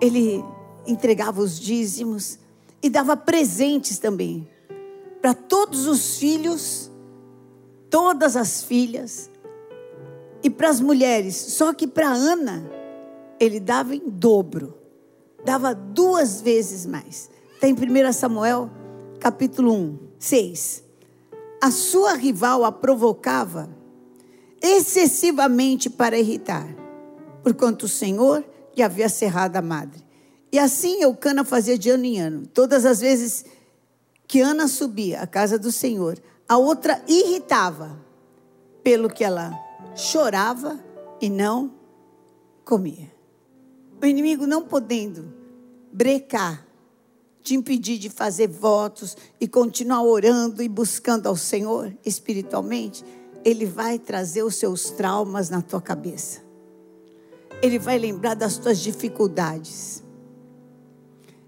ele 0.00 0.44
entregava 0.86 1.40
os 1.40 1.58
dízimos 1.58 2.38
e 2.82 2.90
dava 2.90 3.16
presentes 3.16 3.98
também 3.98 4.46
para 5.20 5.34
todos 5.34 5.86
os 5.86 6.18
filhos, 6.18 6.90
todas 7.90 8.36
as 8.36 8.62
filhas 8.62 9.30
e 10.42 10.50
para 10.50 10.68
as 10.68 10.80
mulheres. 10.80 11.34
Só 11.34 11.72
que 11.72 11.86
para 11.86 12.08
Ana, 12.08 12.70
ele 13.40 13.58
dava 13.58 13.96
em 13.96 14.08
dobro, 14.08 14.74
dava 15.44 15.74
duas 15.74 16.40
vezes 16.40 16.86
mais. 16.86 17.30
Está 17.54 17.66
em 17.66 17.72
1 17.72 18.12
Samuel, 18.12 18.70
capítulo 19.18 19.72
1, 19.72 19.98
6. 20.18 20.84
A 21.62 21.70
sua 21.70 22.14
rival 22.14 22.64
a 22.64 22.70
provocava 22.70 23.68
excessivamente 24.60 25.88
para 25.88 26.18
irritar, 26.18 26.68
porquanto 27.46 27.86
o 27.86 27.88
Senhor 27.88 28.44
lhe 28.76 28.82
havia 28.82 29.08
cerrado 29.08 29.54
a 29.54 29.62
madre. 29.62 30.04
E 30.50 30.58
assim 30.58 31.00
Eucana 31.00 31.44
fazia 31.44 31.78
de 31.78 31.88
ano 31.88 32.04
em 32.04 32.18
ano. 32.18 32.44
Todas 32.44 32.84
as 32.84 32.98
vezes 32.98 33.44
que 34.26 34.40
Ana 34.40 34.66
subia 34.66 35.20
à 35.20 35.28
casa 35.28 35.56
do 35.56 35.70
Senhor, 35.70 36.18
a 36.48 36.58
outra 36.58 37.00
irritava, 37.06 38.04
pelo 38.82 39.08
que 39.08 39.22
ela 39.22 39.56
chorava 39.94 40.76
e 41.20 41.30
não 41.30 41.72
comia. 42.64 43.14
O 44.02 44.06
inimigo 44.06 44.44
não 44.44 44.64
podendo 44.64 45.32
brecar, 45.92 46.66
te 47.44 47.54
impedir 47.54 47.96
de 47.96 48.10
fazer 48.10 48.48
votos 48.48 49.16
e 49.40 49.46
continuar 49.46 50.02
orando 50.02 50.64
e 50.64 50.68
buscando 50.68 51.28
ao 51.28 51.36
Senhor 51.36 51.96
espiritualmente, 52.04 53.04
ele 53.44 53.64
vai 53.64 54.00
trazer 54.00 54.42
os 54.42 54.56
seus 54.56 54.90
traumas 54.90 55.48
na 55.48 55.62
tua 55.62 55.80
cabeça. 55.80 56.44
Ele 57.62 57.78
vai 57.78 57.98
lembrar 57.98 58.34
das 58.34 58.58
tuas 58.58 58.78
dificuldades. 58.78 60.02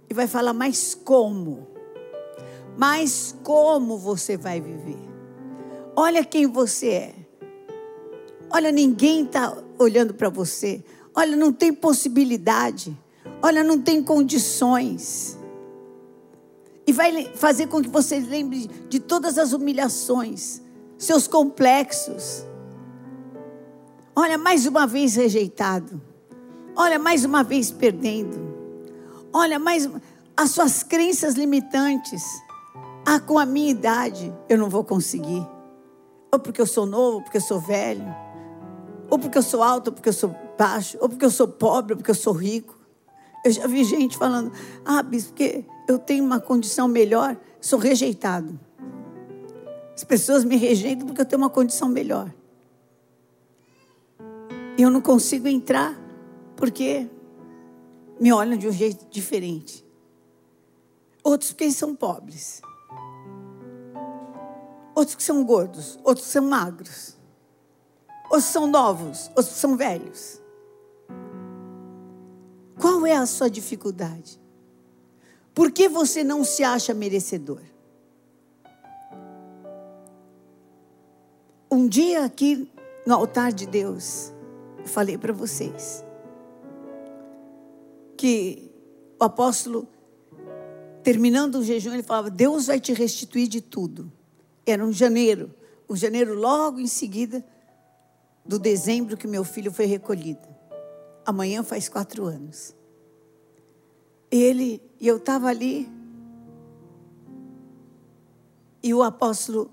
E 0.09 0.15
vai 0.15 0.27
falar, 0.27 0.53
mas 0.53 0.95
como? 0.95 1.67
Mas 2.77 3.35
como 3.43 3.99
você 3.99 4.37
vai 4.37 4.61
viver? 4.61 4.99
Olha 5.95 6.25
quem 6.25 6.47
você 6.47 6.89
é. 6.89 7.15
Olha, 8.51 8.73
ninguém 8.73 9.25
está 9.25 9.57
olhando 9.79 10.15
para 10.15 10.29
você. 10.29 10.83
Olha, 11.15 11.37
não 11.37 11.53
tem 11.53 11.73
possibilidade. 11.73 12.97
Olha, 13.43 13.63
não 13.63 13.81
tem 13.81 14.03
condições. 14.03 15.37
E 16.87 16.93
vai 16.93 17.31
fazer 17.35 17.67
com 17.67 17.83
que 17.83 17.89
você 17.89 18.19
lembre 18.19 18.67
de 18.89 18.99
todas 18.99 19.37
as 19.37 19.53
humilhações, 19.53 20.63
seus 20.97 21.27
complexos. 21.29 22.47
Olha, 24.21 24.37
mais 24.37 24.67
uma 24.67 24.85
vez 24.85 25.15
rejeitado. 25.15 26.03
Olha, 26.75 26.99
mais 26.99 27.25
uma 27.25 27.45
vez 27.45 27.71
perdendo. 27.71 28.37
Olha, 29.33 29.61
mais 29.61 29.89
as 30.37 30.51
suas 30.51 30.83
crenças 30.83 31.35
limitantes. 31.35 32.25
Ah, 33.07 33.21
com 33.21 33.39
a 33.39 33.47
minha 33.47 33.71
idade 33.71 34.35
eu 34.49 34.59
não 34.59 34.69
vou 34.69 34.83
conseguir. 34.83 35.47
Ou 36.33 36.39
porque 36.41 36.61
eu 36.61 36.67
sou 36.67 36.85
novo, 36.85 37.23
porque 37.23 37.37
eu 37.37 37.41
sou 37.41 37.61
velho. 37.61 38.13
Ou 39.09 39.21
porque 39.21 39.39
eu 39.39 39.43
sou 39.43 39.63
alto, 39.63 39.87
ou 39.87 39.93
porque 39.93 40.09
eu 40.09 40.13
sou 40.13 40.35
baixo. 40.59 40.99
Ou 41.01 41.09
porque 41.09 41.25
eu 41.25 41.31
sou 41.31 41.47
pobre, 41.47 41.93
ou 41.93 41.99
porque 41.99 42.11
eu 42.11 42.17
sou 42.17 42.33
rico. 42.33 42.77
Eu 43.45 43.53
já 43.53 43.69
vi 43.69 43.85
gente 43.85 44.19
falando: 44.19 44.51
Ah, 44.85 45.01
bispo, 45.01 45.29
porque 45.29 45.65
eu 45.87 45.97
tenho 45.97 46.25
uma 46.25 46.41
condição 46.41 46.89
melhor, 46.89 47.37
sou 47.61 47.79
rejeitado. 47.79 48.59
As 49.95 50.03
pessoas 50.03 50.43
me 50.43 50.57
rejeitam 50.57 51.07
porque 51.07 51.21
eu 51.21 51.25
tenho 51.25 51.41
uma 51.41 51.51
condição 51.51 51.89
melhor. 51.89 52.29
E 54.79 54.83
eu 54.83 54.91
não 54.91 55.01
consigo 55.01 55.49
entrar 55.49 56.01
porque 56.57 57.11
me 58.21 58.33
olham 58.33 58.57
de 58.57 58.69
um 58.69 58.73
jeito 58.73 59.07
diferente. 59.11 59.85
Outros 61.25 61.51
porque 61.51 61.69
são 61.73 61.97
pobres. 61.97 62.63
Outros 64.95 65.17
que 65.17 65.23
são 65.23 65.45
gordos, 65.45 65.99
outros 66.05 66.27
que 66.27 66.33
são 66.33 66.45
magros. 66.45 67.19
Outros 68.31 68.45
são 68.45 68.69
novos, 68.69 69.29
outros 69.37 69.57
são 69.57 69.77
velhos. 69.77 70.41
Qual 72.81 73.05
é 73.05 73.17
a 73.17 73.27
sua 73.27 73.51
dificuldade? 73.51 74.41
Por 75.53 75.73
que 75.73 75.89
você 75.89 76.23
não 76.23 76.45
se 76.45 76.63
acha 76.63 76.95
merecedor? 76.95 77.63
Um 81.69 81.89
dia 81.89 82.25
aqui 82.25 82.71
no 83.05 83.15
altar 83.15 83.53
de 83.53 83.67
Deus, 83.67 84.33
eu 84.89 84.93
falei 84.93 85.19
para 85.19 85.35
vocês 85.35 86.03
que 88.17 88.73
o 89.21 89.25
apóstolo, 89.25 89.87
terminando 91.05 91.57
o 91.57 91.63
jejum, 91.63 91.93
ele 91.93 92.03
falava: 92.03 92.31
Deus 92.31 92.67
vai 92.67 92.81
te 92.81 92.95
restituir 92.95 93.47
de 93.47 93.61
tudo. 93.61 94.11
Era 94.67 94.85
um 94.85 94.91
janeiro, 94.91 95.55
um 95.89 95.95
janeiro 95.95 96.35
logo 96.35 96.81
em 96.81 96.87
seguida 96.87 97.45
do 98.45 98.59
dezembro 98.59 99.17
que 99.17 99.27
meu 99.27 99.45
filho 99.45 99.71
foi 99.71 99.85
recolhido. 99.85 100.49
Amanhã 101.25 101.63
faz 101.63 101.89
quatro 101.89 102.25
anos. 102.25 102.75
Ele, 104.31 104.83
e 104.99 105.07
eu 105.07 105.19
estava 105.19 105.49
ali, 105.49 105.87
e 108.83 108.95
o 108.95 109.03
apóstolo 109.03 109.71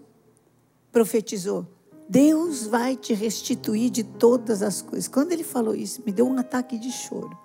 profetizou: 0.91 1.65
Deus 2.07 2.67
vai 2.67 2.95
te 2.95 3.13
restituir 3.13 3.89
de 3.89 4.03
todas 4.03 4.61
as 4.61 4.81
coisas. 4.81 5.07
Quando 5.07 5.31
ele 5.31 5.43
falou 5.43 5.75
isso, 5.75 6.03
me 6.05 6.11
deu 6.11 6.27
um 6.27 6.37
ataque 6.37 6.77
de 6.77 6.91
choro. 6.91 7.37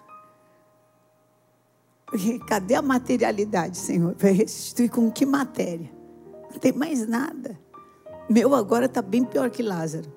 Porque 2.05 2.38
cadê 2.47 2.75
a 2.75 2.83
materialidade, 2.83 3.79
Senhor? 3.79 4.14
Vai 4.19 4.33
restituir 4.33 4.90
com 4.90 5.11
que 5.11 5.25
matéria? 5.25 5.90
Não 6.50 6.59
tem 6.59 6.73
mais 6.73 7.07
nada. 7.07 7.59
Meu 8.29 8.55
agora 8.55 8.87
está 8.87 9.00
bem 9.00 9.25
pior 9.25 9.50
que 9.50 9.62
Lázaro. 9.62 10.12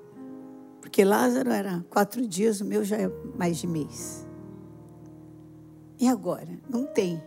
Porque 0.80 1.04
Lázaro 1.04 1.50
era 1.50 1.84
quatro 1.88 2.26
dias, 2.26 2.60
o 2.60 2.64
meu 2.64 2.84
já 2.84 2.96
é 2.96 3.10
mais 3.36 3.56
de 3.58 3.66
mês. 3.66 4.26
E 5.98 6.06
agora? 6.06 6.60
Não 6.68 6.84
tem. 6.84 7.22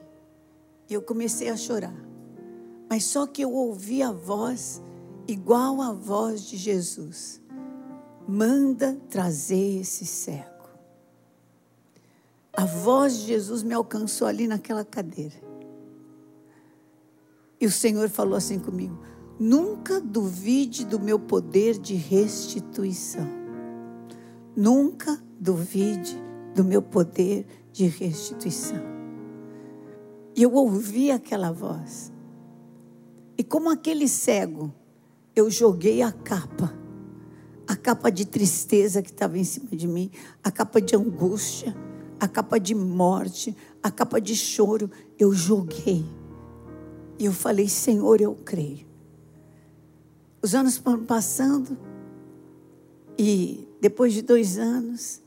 E 0.89 0.93
eu 0.93 1.01
comecei 1.01 1.49
a 1.49 1.57
chorar. 1.57 1.95
Mas 2.89 3.05
só 3.05 3.25
que 3.25 3.41
eu 3.41 3.51
ouvi 3.51 4.01
a 4.01 4.11
voz 4.11 4.81
igual 5.27 5.81
a 5.81 5.91
voz 5.91 6.43
de 6.43 6.57
Jesus. 6.57 7.41
Manda 8.27 8.97
trazer 9.09 9.81
esse 9.81 10.05
cego. 10.05 10.47
A 12.53 12.65
voz 12.65 13.19
de 13.19 13.27
Jesus 13.27 13.63
me 13.63 13.73
alcançou 13.73 14.27
ali 14.27 14.47
naquela 14.47 14.83
cadeira. 14.83 15.35
E 17.59 17.65
o 17.65 17.71
Senhor 17.71 18.09
falou 18.09 18.35
assim 18.35 18.59
comigo: 18.59 18.99
Nunca 19.39 20.01
duvide 20.01 20.85
do 20.85 20.99
meu 20.99 21.19
poder 21.19 21.77
de 21.77 21.93
restituição. 21.93 23.27
Nunca 24.55 25.21
duvide 25.39 26.19
do 26.55 26.63
meu 26.63 26.81
poder 26.81 27.45
de 27.71 27.85
restituição. 27.85 28.81
E 30.35 30.41
eu 30.41 30.53
ouvi 30.53 31.11
aquela 31.11 31.51
voz. 31.51 32.11
E 33.37 33.43
como 33.43 33.69
aquele 33.69 34.07
cego, 34.07 34.73
eu 35.39 35.51
joguei 35.51 36.01
a 36.01 36.11
capa, 36.11 36.73
a 37.67 37.75
capa 37.75 38.09
de 38.09 38.25
tristeza 38.25 39.03
que 39.03 39.11
estava 39.11 39.37
em 39.37 39.43
cima 39.43 39.69
de 39.71 39.87
mim, 39.87 40.09
a 40.43 40.49
capa 40.49 40.81
de 40.81 40.95
angústia, 40.95 41.75
a 42.19 42.27
capa 42.27 42.57
de 42.59 42.73
morte, 42.73 43.55
a 43.83 43.91
capa 43.91 44.19
de 44.19 44.35
choro, 44.35 44.89
eu 45.19 45.31
joguei. 45.33 46.03
E 47.19 47.25
eu 47.25 47.31
falei, 47.31 47.69
Senhor, 47.69 48.19
eu 48.19 48.33
creio. 48.33 48.87
Os 50.41 50.55
anos 50.55 50.77
foram 50.77 51.05
passando, 51.05 51.77
e 53.17 53.67
depois 53.79 54.13
de 54.13 54.23
dois 54.23 54.57
anos, 54.57 55.21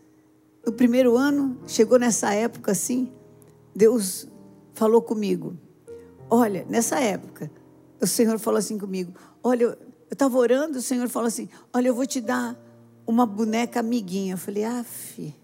no 0.66 0.72
primeiro 0.72 1.16
ano, 1.16 1.56
chegou 1.66 1.98
nessa 1.98 2.34
época 2.34 2.72
assim, 2.72 3.12
Deus 3.74 4.26
falou 4.74 5.02
comigo. 5.02 5.56
Olha, 6.28 6.66
nessa 6.68 6.98
época, 6.98 7.50
o 8.00 8.06
Senhor 8.06 8.38
falou 8.38 8.58
assim 8.58 8.78
comigo: 8.78 9.12
Olha, 9.42 9.76
eu 10.10 10.14
estava 10.14 10.36
orando, 10.36 10.78
o 10.78 10.82
Senhor 10.82 11.08
falou 11.08 11.28
assim: 11.28 11.48
Olha, 11.72 11.86
eu 11.86 11.94
vou 11.94 12.04
te 12.04 12.20
dar 12.20 12.58
uma 13.06 13.24
boneca 13.24 13.78
amiguinha. 13.78 14.34
Eu 14.34 14.38
falei: 14.38 14.64
fi. 14.84 15.34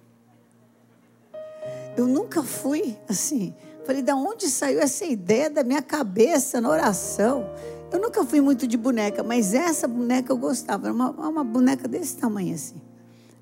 Eu 1.97 2.07
nunca 2.09 2.43
fui 2.43 2.99
assim. 3.09 3.55
Falei: 3.85 4.03
Da 4.03 4.17
onde 4.17 4.49
saiu 4.49 4.81
essa 4.81 5.05
ideia 5.05 5.49
da 5.49 5.63
minha 5.63 5.81
cabeça 5.81 6.61
na 6.61 6.69
oração? 6.69 7.49
Eu 7.93 8.01
nunca 8.01 8.25
fui 8.25 8.41
muito 8.41 8.67
de 8.67 8.77
boneca, 8.77 9.23
mas 9.23 9.55
essa 9.55 9.87
boneca 9.87 10.33
eu 10.33 10.37
gostava. 10.37 10.89
Era 10.89 10.93
uma, 10.93 11.11
uma 11.11 11.45
boneca 11.45 11.87
desse 11.87 12.17
tamanho 12.17 12.53
assim, 12.53 12.81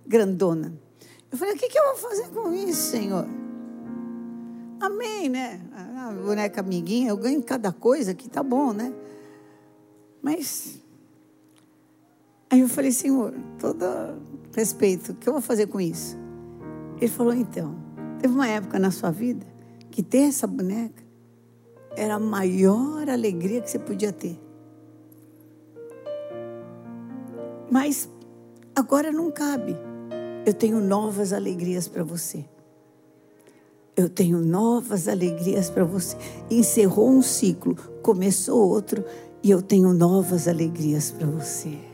grandona. 0.06 0.74
Eu 1.32 1.38
falei: 1.38 1.54
O 1.54 1.56
que, 1.56 1.68
que 1.70 1.78
eu 1.78 1.84
vou 1.84 1.96
fazer 1.96 2.28
com 2.28 2.52
isso, 2.52 2.90
Senhor? 2.90 3.26
Amém, 4.78 5.30
né? 5.30 5.62
A 5.74 6.12
boneca 6.12 6.60
amiguinha, 6.60 7.08
eu 7.08 7.16
ganho 7.16 7.42
cada 7.42 7.72
coisa 7.72 8.12
que 8.12 8.28
tá 8.28 8.42
bom, 8.42 8.74
né? 8.74 8.92
Mas. 10.20 10.83
Aí 12.54 12.60
eu 12.60 12.68
falei, 12.68 12.92
Senhor, 12.92 13.34
todo 13.58 13.84
respeito, 14.54 15.10
o 15.10 15.14
que 15.16 15.28
eu 15.28 15.32
vou 15.32 15.42
fazer 15.42 15.66
com 15.66 15.80
isso? 15.80 16.16
Ele 17.00 17.10
falou, 17.10 17.34
então, 17.34 17.74
teve 18.20 18.32
uma 18.32 18.46
época 18.46 18.78
na 18.78 18.92
sua 18.92 19.10
vida 19.10 19.44
que 19.90 20.04
ter 20.04 20.28
essa 20.28 20.46
boneca 20.46 21.02
era 21.96 22.14
a 22.14 22.18
maior 22.20 23.08
alegria 23.08 23.60
que 23.60 23.68
você 23.68 23.76
podia 23.76 24.12
ter. 24.12 24.40
Mas 27.72 28.08
agora 28.72 29.10
não 29.10 29.32
cabe. 29.32 29.76
Eu 30.46 30.54
tenho 30.54 30.80
novas 30.80 31.32
alegrias 31.32 31.88
para 31.88 32.04
você. 32.04 32.44
Eu 33.96 34.08
tenho 34.08 34.38
novas 34.38 35.08
alegrias 35.08 35.70
para 35.70 35.82
você. 35.82 36.16
Encerrou 36.48 37.10
um 37.10 37.20
ciclo, 37.20 37.74
começou 38.00 38.60
outro, 38.60 39.04
e 39.42 39.50
eu 39.50 39.60
tenho 39.60 39.92
novas 39.92 40.46
alegrias 40.46 41.10
para 41.10 41.26
você. 41.26 41.93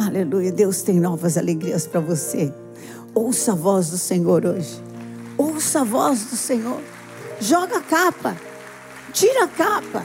Aleluia. 0.00 0.50
Deus 0.50 0.80
tem 0.80 0.98
novas 0.98 1.36
alegrias 1.36 1.86
para 1.86 2.00
você. 2.00 2.50
Ouça 3.14 3.52
a 3.52 3.54
voz 3.54 3.90
do 3.90 3.98
Senhor 3.98 4.46
hoje. 4.46 4.82
Ouça 5.36 5.82
a 5.82 5.84
voz 5.84 6.24
do 6.24 6.36
Senhor. 6.36 6.80
Joga 7.38 7.76
a 7.76 7.82
capa. 7.82 8.34
Tira 9.12 9.44
a 9.44 9.48
capa. 9.48 10.02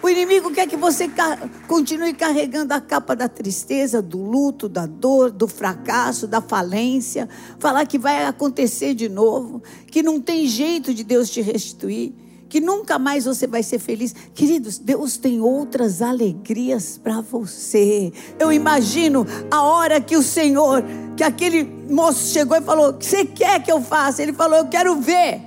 O 0.00 0.08
inimigo 0.08 0.52
quer 0.52 0.68
que 0.68 0.76
você 0.76 1.10
continue 1.66 2.14
carregando 2.14 2.74
a 2.74 2.80
capa 2.80 3.16
da 3.16 3.28
tristeza, 3.28 4.00
do 4.00 4.22
luto, 4.22 4.68
da 4.68 4.86
dor, 4.86 5.32
do 5.32 5.48
fracasso, 5.48 6.28
da 6.28 6.40
falência. 6.40 7.28
Falar 7.58 7.86
que 7.86 7.98
vai 7.98 8.24
acontecer 8.24 8.94
de 8.94 9.08
novo, 9.08 9.60
que 9.90 10.00
não 10.00 10.20
tem 10.20 10.46
jeito 10.46 10.94
de 10.94 11.02
Deus 11.02 11.28
te 11.28 11.40
restituir, 11.40 12.14
que 12.48 12.60
nunca 12.60 12.98
mais 12.98 13.24
você 13.24 13.46
vai 13.46 13.62
ser 13.62 13.78
feliz. 13.78 14.14
Queridos, 14.34 14.78
Deus 14.78 15.16
tem 15.16 15.40
outras 15.40 16.00
alegrias 16.00 16.98
para 16.98 17.20
você. 17.20 18.12
Eu 18.38 18.52
imagino 18.52 19.26
a 19.50 19.62
hora 19.62 20.00
que 20.00 20.16
o 20.16 20.22
Senhor, 20.22 20.82
que 21.16 21.24
aquele 21.24 21.64
moço 21.64 22.32
chegou 22.32 22.56
e 22.56 22.60
falou: 22.60 22.90
O 22.90 22.94
que 22.94 23.06
você 23.06 23.24
quer 23.24 23.62
que 23.62 23.70
eu 23.70 23.80
faça? 23.80 24.22
Ele 24.22 24.32
falou: 24.32 24.58
Eu 24.58 24.68
quero 24.68 24.96
ver. 24.96 25.40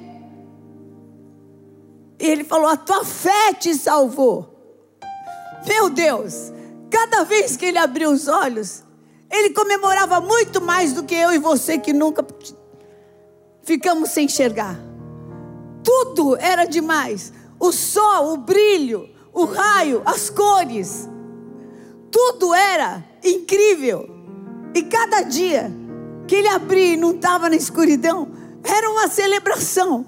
E 2.20 2.26
ele 2.26 2.44
falou: 2.44 2.68
A 2.68 2.78
tua 2.78 3.06
fé 3.06 3.54
te 3.54 3.74
salvou. 3.76 4.56
Meu 5.68 5.90
Deus, 5.90 6.52
cada 6.90 7.24
vez 7.24 7.56
que 7.56 7.66
ele 7.66 7.78
abriu 7.78 8.12
os 8.12 8.28
olhos, 8.28 8.84
ele 9.32 9.52
comemorava 9.52 10.20
muito 10.20 10.62
mais 10.62 10.94
do 10.94 11.04
que 11.04 11.16
eu 11.16 11.32
e 11.32 11.38
você 11.38 11.78
que 11.78 11.94
nunca 11.94 12.26
ficamos 13.64 14.10
sem 14.10 14.26
enxergar. 14.26 14.89
Tudo 16.00 16.38
era 16.38 16.64
demais. 16.64 17.34
O 17.60 17.74
sol, 17.74 18.34
o 18.34 18.38
brilho, 18.38 19.10
o 19.34 19.44
raio, 19.44 20.02
as 20.06 20.30
cores. 20.30 21.10
Tudo 22.10 22.54
era 22.54 23.04
incrível. 23.22 24.10
E 24.74 24.84
cada 24.84 25.24
dia 25.24 25.70
que 26.26 26.36
ele 26.36 26.48
abria 26.48 26.94
e 26.94 26.98
não 26.98 27.12
estava 27.12 27.50
na 27.50 27.58
escuridão, 27.58 28.30
era 28.64 28.90
uma 28.90 29.10
celebração 29.10 30.06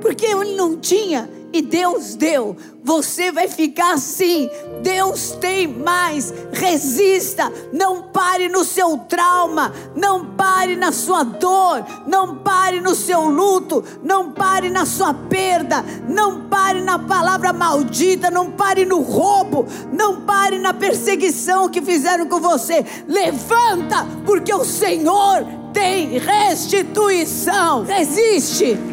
porque 0.00 0.26
ele 0.26 0.54
não 0.54 0.76
tinha 0.76 1.28
e 1.52 1.60
Deus 1.60 2.14
deu. 2.14 2.56
Você 2.84 3.30
vai 3.30 3.46
ficar 3.46 3.94
assim. 3.94 4.50
Deus 4.82 5.32
tem 5.32 5.68
mais. 5.68 6.32
Resista. 6.52 7.52
Não 7.72 8.02
pare 8.02 8.48
no 8.48 8.64
seu 8.64 8.98
trauma. 8.98 9.72
Não 9.94 10.34
pare 10.34 10.74
na 10.74 10.90
sua 10.90 11.22
dor. 11.22 11.84
Não 12.06 12.36
pare 12.38 12.80
no 12.80 12.94
seu 12.94 13.28
luto. 13.28 13.84
Não 14.02 14.32
pare 14.32 14.68
na 14.70 14.84
sua 14.84 15.14
perda. 15.14 15.84
Não 16.08 16.48
pare 16.48 16.80
na 16.80 16.98
palavra 16.98 17.52
maldita. 17.52 18.30
Não 18.30 18.50
pare 18.50 18.84
no 18.84 19.00
roubo. 19.00 19.66
Não 19.92 20.22
pare 20.22 20.58
na 20.58 20.74
perseguição 20.74 21.68
que 21.68 21.82
fizeram 21.82 22.26
com 22.26 22.40
você. 22.40 22.84
Levanta, 23.06 24.06
porque 24.24 24.52
o 24.52 24.64
Senhor 24.64 25.46
tem 25.72 26.18
restituição. 26.18 27.84
Resiste 27.84 28.91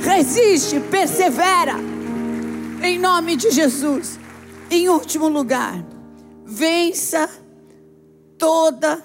resiste, 0.00 0.80
persevera, 0.80 1.74
em 2.82 2.98
nome 2.98 3.36
de 3.36 3.50
Jesus. 3.50 4.18
Em 4.70 4.88
último 4.88 5.28
lugar, 5.28 5.84
vença 6.44 7.28
toda 8.36 9.02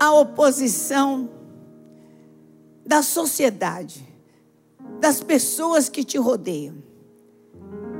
a 0.00 0.12
oposição 0.14 1.28
da 2.84 3.02
sociedade, 3.02 4.06
das 4.98 5.22
pessoas 5.22 5.88
que 5.88 6.02
te 6.02 6.18
rodeiam. 6.18 6.74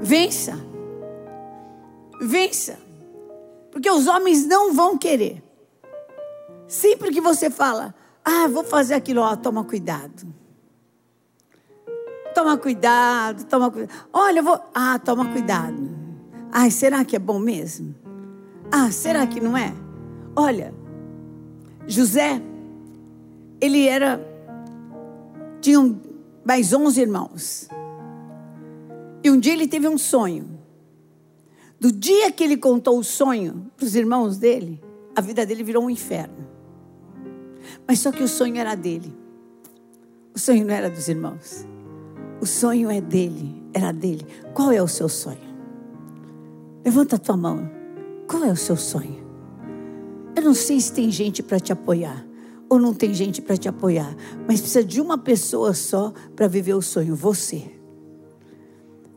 Vença, 0.00 0.58
vença, 2.20 2.78
porque 3.70 3.90
os 3.90 4.06
homens 4.06 4.44
não 4.46 4.72
vão 4.72 4.98
querer. 4.98 5.42
Sempre 6.66 7.12
que 7.12 7.20
você 7.20 7.50
fala, 7.50 7.94
ah, 8.24 8.48
vou 8.48 8.64
fazer 8.64 8.94
aquilo, 8.94 9.20
ó, 9.20 9.36
toma 9.36 9.62
cuidado. 9.62 10.41
Toma 12.34 12.56
cuidado, 12.56 13.44
toma 13.44 13.70
cuidado. 13.70 14.06
Olha, 14.12 14.40
eu 14.40 14.44
vou. 14.44 14.60
Ah, 14.74 14.98
toma 14.98 15.30
cuidado. 15.32 15.90
Ai, 16.50 16.70
será 16.70 17.04
que 17.04 17.16
é 17.16 17.18
bom 17.18 17.38
mesmo? 17.38 17.94
Ah, 18.70 18.90
será 18.90 19.26
que 19.26 19.40
não 19.40 19.56
é? 19.56 19.74
Olha, 20.34 20.74
José, 21.86 22.40
ele 23.60 23.86
era. 23.86 24.20
Tinha 25.60 25.94
mais 26.44 26.72
11 26.72 27.00
irmãos. 27.00 27.68
E 29.22 29.30
um 29.30 29.38
dia 29.38 29.52
ele 29.52 29.68
teve 29.68 29.86
um 29.86 29.98
sonho. 29.98 30.48
Do 31.78 31.92
dia 31.92 32.30
que 32.32 32.42
ele 32.42 32.56
contou 32.56 32.98
o 32.98 33.04
sonho 33.04 33.70
para 33.76 33.84
os 33.84 33.94
irmãos 33.94 34.36
dele, 34.38 34.82
a 35.14 35.20
vida 35.20 35.44
dele 35.44 35.62
virou 35.62 35.84
um 35.84 35.90
inferno. 35.90 36.46
Mas 37.86 38.00
só 38.00 38.10
que 38.10 38.22
o 38.22 38.28
sonho 38.28 38.56
era 38.56 38.74
dele. 38.74 39.12
O 40.34 40.38
sonho 40.38 40.64
não 40.64 40.74
era 40.74 40.88
dos 40.88 41.08
irmãos. 41.08 41.66
O 42.42 42.46
sonho 42.46 42.90
é 42.90 43.00
dele, 43.00 43.62
era 43.72 43.92
dele. 43.92 44.26
Qual 44.52 44.72
é 44.72 44.82
o 44.82 44.88
seu 44.88 45.08
sonho? 45.08 45.38
Levanta 46.84 47.14
a 47.14 47.18
tua 47.20 47.36
mão. 47.36 47.70
Qual 48.26 48.42
é 48.42 48.50
o 48.50 48.56
seu 48.56 48.76
sonho? 48.76 49.24
Eu 50.34 50.42
não 50.42 50.52
sei 50.52 50.80
se 50.80 50.92
tem 50.92 51.08
gente 51.08 51.40
para 51.40 51.60
te 51.60 51.72
apoiar 51.72 52.26
ou 52.68 52.80
não 52.80 52.92
tem 52.92 53.14
gente 53.14 53.40
para 53.40 53.56
te 53.56 53.68
apoiar, 53.68 54.16
mas 54.48 54.60
precisa 54.60 54.82
de 54.82 55.00
uma 55.00 55.16
pessoa 55.16 55.72
só 55.72 56.12
para 56.34 56.48
viver 56.48 56.74
o 56.74 56.82
sonho, 56.82 57.14
você. 57.14 57.62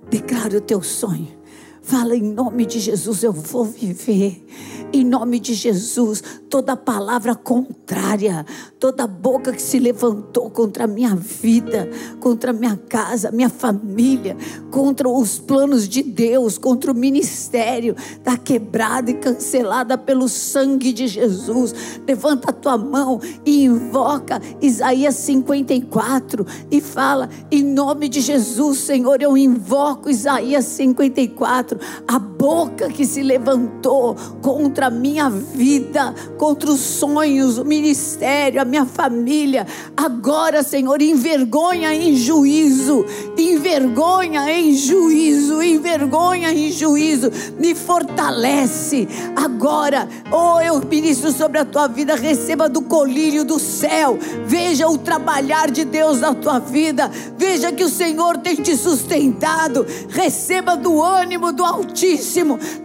Declare 0.07 0.57
o 0.57 0.61
teu 0.61 0.83
sonho. 0.83 1.35
Fala 1.81 2.15
em 2.15 2.21
nome 2.21 2.63
de 2.67 2.79
Jesus, 2.79 3.23
eu 3.23 3.33
vou 3.33 3.65
viver 3.65 4.45
em 4.91 5.03
nome 5.03 5.39
de 5.39 5.53
Jesus, 5.53 6.23
toda 6.49 6.75
palavra 6.75 7.35
contrária, 7.35 8.45
toda 8.79 9.07
boca 9.07 9.51
que 9.51 9.61
se 9.61 9.79
levantou 9.79 10.49
contra 10.49 10.85
a 10.85 10.87
minha 10.87 11.15
vida, 11.15 11.89
contra 12.19 12.51
a 12.51 12.53
minha 12.53 12.77
casa, 12.77 13.31
minha 13.31 13.49
família, 13.49 14.37
contra 14.71 15.09
os 15.09 15.39
planos 15.39 15.87
de 15.87 16.01
Deus, 16.01 16.57
contra 16.57 16.91
o 16.91 16.95
ministério, 16.95 17.95
está 17.97 18.37
quebrada 18.37 19.11
e 19.11 19.15
cancelada 19.15 19.97
pelo 19.97 20.29
sangue 20.29 20.93
de 20.93 21.07
Jesus. 21.07 21.73
Levanta 22.07 22.49
a 22.49 22.53
tua 22.53 22.77
mão 22.77 23.19
e 23.45 23.65
invoca 23.65 24.41
Isaías 24.61 25.15
54 25.15 26.45
e 26.71 26.79
fala: 26.79 27.29
em 27.51 27.63
nome 27.63 28.07
de 28.07 28.21
Jesus, 28.21 28.79
Senhor, 28.79 29.21
eu 29.21 29.37
invoco 29.37 30.09
Isaías 30.09 30.65
54, 30.65 31.79
a 32.07 32.19
boca 32.45 32.89
que 32.89 33.07
se 33.07 33.23
levantou 33.23 34.15
contra 34.39 34.85
a 34.85 34.89
minha 34.91 35.31
vida, 35.31 36.13
contra 36.37 36.69
os 36.69 36.79
sonhos, 36.79 37.57
o 37.57 37.65
ministério, 37.65 38.61
a 38.61 38.65
minha 38.65 38.85
família. 38.85 39.65
Agora, 39.97 40.61
Senhor, 40.61 41.01
envergonha 41.01 41.91
em 41.91 42.15
juízo, 42.15 43.03
envergonha 43.35 44.47
em 44.51 44.75
juízo, 44.75 45.59
envergonha 45.63 46.53
em 46.53 46.71
juízo, 46.71 47.31
me 47.57 47.73
fortalece. 47.73 49.07
Agora, 49.35 50.07
oh, 50.31 50.61
eu 50.61 50.79
ministro 50.87 51.31
sobre 51.31 51.57
a 51.57 51.65
tua 51.65 51.87
vida, 51.87 52.13
receba 52.13 52.69
do 52.69 52.83
colírio 52.83 53.43
do 53.43 53.57
céu, 53.57 54.19
veja 54.45 54.87
o 54.87 54.99
trabalhar 54.99 55.71
de 55.71 55.83
Deus 55.83 56.19
na 56.19 56.35
tua 56.35 56.59
vida, 56.59 57.09
veja 57.35 57.71
que 57.71 57.83
o 57.83 57.89
Senhor 57.89 58.37
tem 58.37 58.55
te 58.55 58.77
sustentado, 58.77 59.83
receba 60.09 60.77
do 60.77 61.01
ânimo 61.01 61.51
do 61.51 61.65
Altíssimo, 61.65 62.34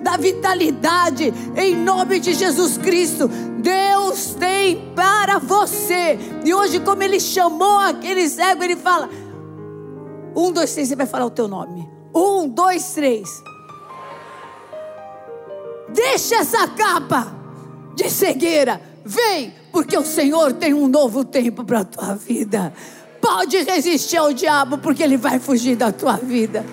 da 0.01 0.17
vitalidade, 0.17 1.33
em 1.57 1.77
nome 1.77 2.21
de 2.21 2.35
Jesus 2.35 2.79
Cristo. 2.79 3.29
Deus 3.59 4.35
tem 4.35 4.93
para 4.95 5.39
você. 5.39 6.19
E 6.45 6.55
hoje, 6.55 6.81
como 6.81 7.03
Ele 7.03 7.21
chamou 7.21 7.79
aquele 7.79 8.29
cego, 8.29 8.63
Ele 8.63 8.77
fala: 8.77 9.09
Um, 10.35 10.53
dois, 10.53 10.73
três, 10.73 10.89
você 10.89 10.97
vai 10.97 11.07
falar 11.07 11.27
o 11.27 11.31
teu 11.31 11.49
nome. 11.49 11.89
Um, 12.15 12.49
dois, 12.49 12.93
três. 12.93 13.29
Deixa 15.89 16.37
essa 16.37 16.69
capa 16.69 17.35
de 17.95 18.09
cegueira. 18.11 18.81
Vem, 19.05 19.53
porque 19.73 19.97
o 19.97 20.05
Senhor 20.05 20.53
tem 20.53 20.73
um 20.75 20.89
novo 20.89 21.25
tempo 21.25 21.65
para 21.65 21.81
a 21.81 21.85
tua 21.85 22.15
vida. 22.15 22.73
Pode 23.21 23.59
resistir 23.63 24.17
ao 24.17 24.33
diabo, 24.33 24.79
porque 24.79 25.03
ele 25.03 25.17
vai 25.17 25.39
fugir 25.39 25.77
da 25.77 25.93
tua 25.93 26.17
vida. 26.17 26.65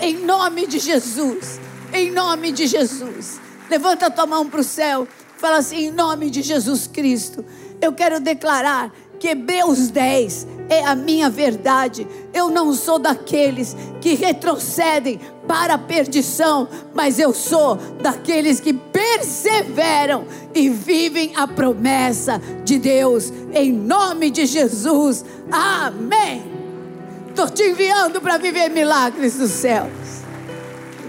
Em 0.00 0.24
nome 0.24 0.66
de 0.66 0.78
Jesus. 0.78 1.60
Em 1.92 2.10
nome 2.10 2.52
de 2.52 2.66
Jesus. 2.66 3.40
Levanta 3.68 4.06
a 4.06 4.10
tua 4.10 4.26
mão 4.26 4.48
para 4.48 4.60
o 4.60 4.64
céu. 4.64 5.06
Fala 5.36 5.58
assim: 5.58 5.86
em 5.86 5.90
nome 5.90 6.30
de 6.30 6.42
Jesus 6.42 6.86
Cristo. 6.86 7.44
Eu 7.80 7.92
quero 7.92 8.20
declarar 8.20 8.92
que 9.18 9.28
Hebreus 9.28 9.88
10 9.88 10.46
é 10.68 10.84
a 10.84 10.94
minha 10.94 11.28
verdade. 11.28 12.06
Eu 12.32 12.50
não 12.50 12.72
sou 12.72 12.98
daqueles 12.98 13.76
que 14.00 14.14
retrocedem 14.14 15.20
para 15.46 15.74
a 15.74 15.78
perdição, 15.78 16.68
mas 16.94 17.18
eu 17.18 17.34
sou 17.34 17.76
daqueles 18.00 18.58
que 18.58 18.72
perseveram 18.72 20.24
e 20.54 20.68
vivem 20.68 21.32
a 21.36 21.46
promessa 21.46 22.40
de 22.64 22.78
Deus, 22.78 23.32
em 23.52 23.72
nome 23.72 24.30
de 24.30 24.46
Jesus. 24.46 25.24
Amém. 25.50 26.42
Estou 27.28 27.48
te 27.48 27.62
enviando 27.62 28.20
para 28.20 28.38
viver 28.38 28.70
milagres 28.70 29.38
dos 29.38 29.50
céus. 29.50 30.01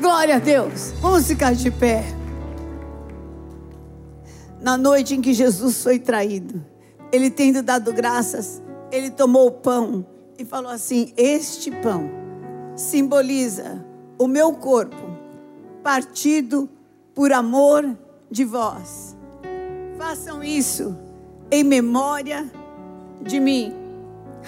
Glória 0.03 0.35
a 0.35 0.39
Deus. 0.39 0.91
Vamos 0.99 1.25
ficar 1.25 1.55
de 1.55 1.71
pé. 1.71 2.03
Na 4.59 4.75
noite 4.77 5.15
em 5.15 5.21
que 5.21 5.33
Jesus 5.33 5.81
foi 5.81 5.97
traído, 5.97 6.61
ele 7.09 7.31
tendo 7.31 7.63
dado 7.63 7.93
graças, 7.93 8.61
ele 8.91 9.09
tomou 9.09 9.47
o 9.47 9.51
pão 9.51 10.05
e 10.37 10.43
falou 10.43 10.69
assim: 10.69 11.13
Este 11.15 11.71
pão 11.71 12.11
simboliza 12.75 13.81
o 14.19 14.27
meu 14.27 14.51
corpo, 14.51 15.01
partido 15.81 16.69
por 17.15 17.31
amor 17.31 17.97
de 18.29 18.43
vós. 18.43 19.15
Façam 19.97 20.43
isso 20.43 20.97
em 21.49 21.63
memória 21.63 22.51
de 23.21 23.39
mim. 23.39 23.73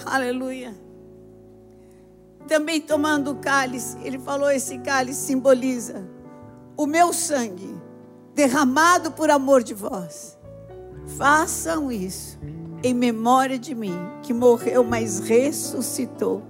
Aleluia. 0.05 0.84
Também 2.47 2.79
tomando 2.79 3.31
o 3.31 3.35
cálice, 3.35 3.97
ele 4.03 4.19
falou: 4.19 4.49
esse 4.49 4.77
cálice 4.79 5.27
simboliza 5.27 6.07
o 6.77 6.85
meu 6.85 7.13
sangue 7.13 7.75
derramado 8.33 9.11
por 9.11 9.29
amor 9.29 9.63
de 9.63 9.73
vós. 9.73 10.37
Façam 11.17 11.91
isso 11.91 12.37
em 12.83 12.93
memória 12.93 13.57
de 13.57 13.73
mim, 13.73 13.95
que 14.21 14.33
morreu, 14.33 14.83
mas 14.83 15.19
ressuscitou. 15.19 16.43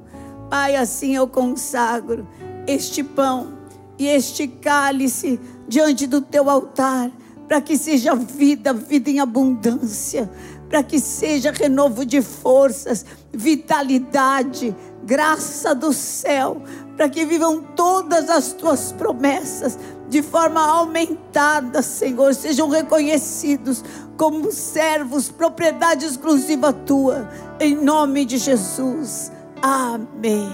Pai, 0.49 0.75
assim 0.75 1.15
eu 1.15 1.27
consagro 1.27 2.27
este 2.67 3.03
pão 3.03 3.53
e 3.97 4.08
este 4.08 4.47
cálice 4.47 5.39
diante 5.67 6.08
do 6.08 6.21
teu 6.21 6.49
altar, 6.49 7.12
para 7.47 7.62
que 7.62 7.77
seja 7.77 8.15
vida, 8.15 8.73
vida 8.73 9.10
em 9.10 9.19
abundância, 9.19 10.29
para 10.67 10.84
que 10.84 10.99
seja 10.99 11.51
renovo 11.51 12.05
de 12.05 12.21
forças, 12.21 13.05
vitalidade, 13.31 14.75
graça 15.06 15.76
do 15.76 15.94
céu, 15.94 16.62
para 16.96 17.10
que 17.10 17.26
vivam 17.26 17.62
todas 17.62 18.30
as 18.30 18.54
tuas 18.54 18.91
promessas 18.91 19.78
de 20.10 20.22
forma 20.22 20.62
aumentada, 20.62 21.82
Senhor, 21.82 22.34
sejam 22.34 22.70
reconhecidos 22.70 23.84
como 24.18 24.52
servos, 24.52 25.30
propriedade 25.30 26.06
exclusiva 26.06 26.72
tua, 26.72 27.30
em 27.60 27.76
nome 27.76 28.26
de 28.26 28.38
Jesus. 28.38 29.32
Amém. 29.62 30.50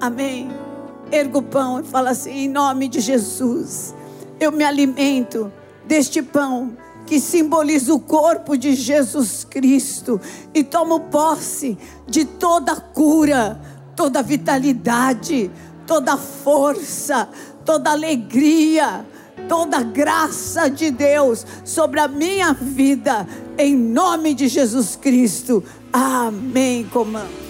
Amém 0.00 0.64
erga 1.10 1.38
o 1.38 1.42
pão 1.42 1.80
e 1.80 1.84
fala 1.84 2.10
assim: 2.10 2.30
em 2.30 2.48
nome 2.48 2.88
de 2.88 3.00
Jesus, 3.00 3.94
eu 4.40 4.50
me 4.52 4.64
alimento 4.64 5.52
deste 5.86 6.22
pão 6.22 6.76
que 7.06 7.20
simboliza 7.20 7.92
o 7.92 8.00
corpo 8.00 8.56
de 8.56 8.74
Jesus 8.74 9.44
Cristo 9.44 10.20
e 10.54 10.64
tomo 10.64 11.00
posse 11.00 11.76
de 12.06 12.24
toda 12.24 12.74
cura, 12.76 13.60
toda 13.96 14.22
vitalidade, 14.22 15.50
toda 15.86 16.16
força, 16.16 17.28
toda 17.64 17.90
alegria, 17.90 19.04
toda 19.48 19.82
graça 19.82 20.68
de 20.68 20.90
Deus 20.90 21.46
sobre 21.64 22.00
a 22.00 22.08
minha 22.08 22.52
vida, 22.52 23.26
em 23.58 23.74
nome 23.76 24.34
de 24.34 24.48
Jesus 24.48 24.96
Cristo. 24.96 25.62
Amém, 25.92 26.84
comando. 26.92 27.44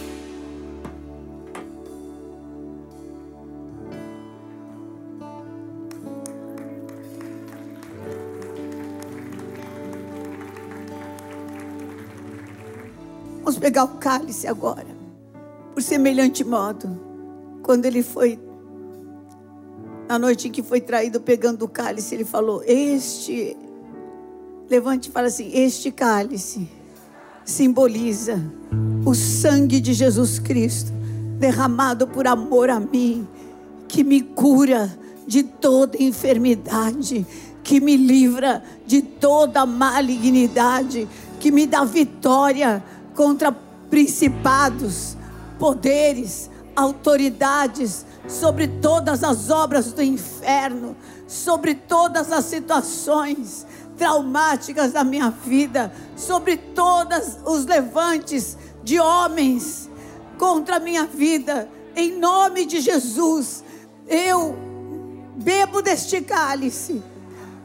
Vamos 13.45 13.59
pegar 13.59 13.85
o 13.85 13.89
cálice 13.99 14.47
agora. 14.47 14.94
Por 15.75 15.83
semelhante 15.83 16.45
modo, 16.45 17.01
quando 17.61 17.85
ele 17.85 18.01
foi, 18.01 18.39
na 20.09 20.17
noite 20.21 20.47
em 20.47 20.51
que 20.53 20.63
foi 20.63 20.81
traído, 20.81 21.21
pegando 21.21 21.65
o 21.65 21.69
cálice, 21.69 22.15
ele 22.15 22.25
falou: 22.25 22.63
Este, 22.65 23.57
levante 24.71 25.09
e 25.09 25.13
fala 25.13 25.27
assim: 25.27 25.51
Este 25.53 25.91
cálice 25.91 26.69
simboliza 27.45 28.41
o 29.05 29.15
sangue 29.15 29.81
de 29.81 29.93
Jesus 29.93 30.39
Cristo, 30.39 30.93
derramado 31.41 32.07
por 32.07 32.29
amor 32.29 32.71
a 32.71 32.79
mim, 32.79 33.27
que 33.89 34.05
me 34.05 34.21
cura 34.21 34.97
de 35.27 35.43
toda 35.43 36.01
enfermidade, 36.01 37.27
que 37.65 37.81
me 37.81 37.97
livra 37.97 38.63
de 38.87 39.03
toda 39.03 39.67
malignidade, 39.67 41.09
que 41.41 41.51
me 41.51 41.67
dá 41.67 41.83
vitória 41.85 42.81
contra 43.15 43.51
principados, 43.91 45.17
poderes, 45.59 46.51
autoridades, 46.75 48.05
sobre 48.27 48.67
todas 48.67 49.23
as 49.23 49.51
obras 49.51 49.93
do 49.93 50.03
inferno, 50.03 50.97
sobre 51.27 51.75
todas 51.75 52.33
as 52.33 52.45
situações 52.47 53.67
traumáticas 53.97 54.93
da 54.93 55.05
minha 55.05 55.31
vida, 55.31 55.93
sobre 56.17 56.57
todos 56.57 57.39
os 57.45 57.65
levantes 57.65 58.57
de 58.83 58.99
homens 58.99 59.89
contra 60.39 60.77
a 60.77 60.81
minha 60.81 61.07
vida, 61.07 61.69
em 61.95 62.19
nome 62.19 62.67
de 62.67 62.81
Jesus, 62.81 63.63
eu 64.07 64.57
bebo 65.37 65.81
deste 65.81 66.21
cálice, 66.21 67.03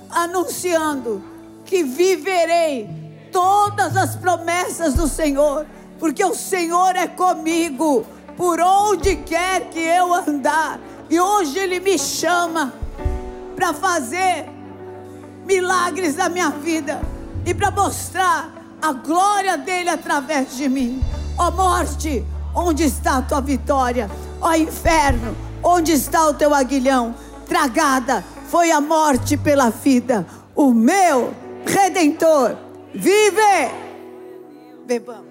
anunciando 0.09 1.21
que 1.65 1.83
viverei 1.83 2.89
todas 3.31 3.97
as 3.97 4.15
promessas 4.15 4.93
do 4.93 5.07
Senhor, 5.07 5.65
porque 5.99 6.23
o 6.23 6.33
Senhor 6.33 6.95
é 6.95 7.07
comigo 7.07 8.05
por 8.37 8.59
onde 8.59 9.17
quer 9.17 9.69
que 9.69 9.79
eu 9.79 10.13
andar. 10.13 10.79
E 11.09 11.19
hoje 11.19 11.59
Ele 11.59 11.79
me 11.79 11.99
chama 11.99 12.73
para 13.55 13.73
fazer 13.73 14.47
milagres 15.45 16.15
na 16.15 16.29
minha 16.29 16.49
vida 16.49 17.01
e 17.45 17.53
para 17.53 17.69
mostrar 17.69 18.49
a 18.81 18.93
glória 18.93 19.57
dele 19.57 19.89
através 19.89 20.55
de 20.55 20.69
mim. 20.69 21.03
Ó 21.37 21.51
morte, 21.51 22.25
onde 22.55 22.83
está 22.83 23.17
a 23.17 23.21
tua 23.21 23.41
vitória? 23.41 24.09
Ó 24.39 24.53
inferno, 24.53 25.35
onde 25.61 25.91
está 25.91 26.27
o 26.27 26.33
teu 26.33 26.53
aguilhão? 26.53 27.13
Tragada 27.45 28.23
foi 28.47 28.71
a 28.71 28.79
morte 28.79 29.35
pela 29.35 29.69
vida. 29.69 30.25
O 30.55 30.73
meu 30.73 31.33
redentor 31.65 32.55
vive. 32.93 33.71
Bebamos. 34.85 35.28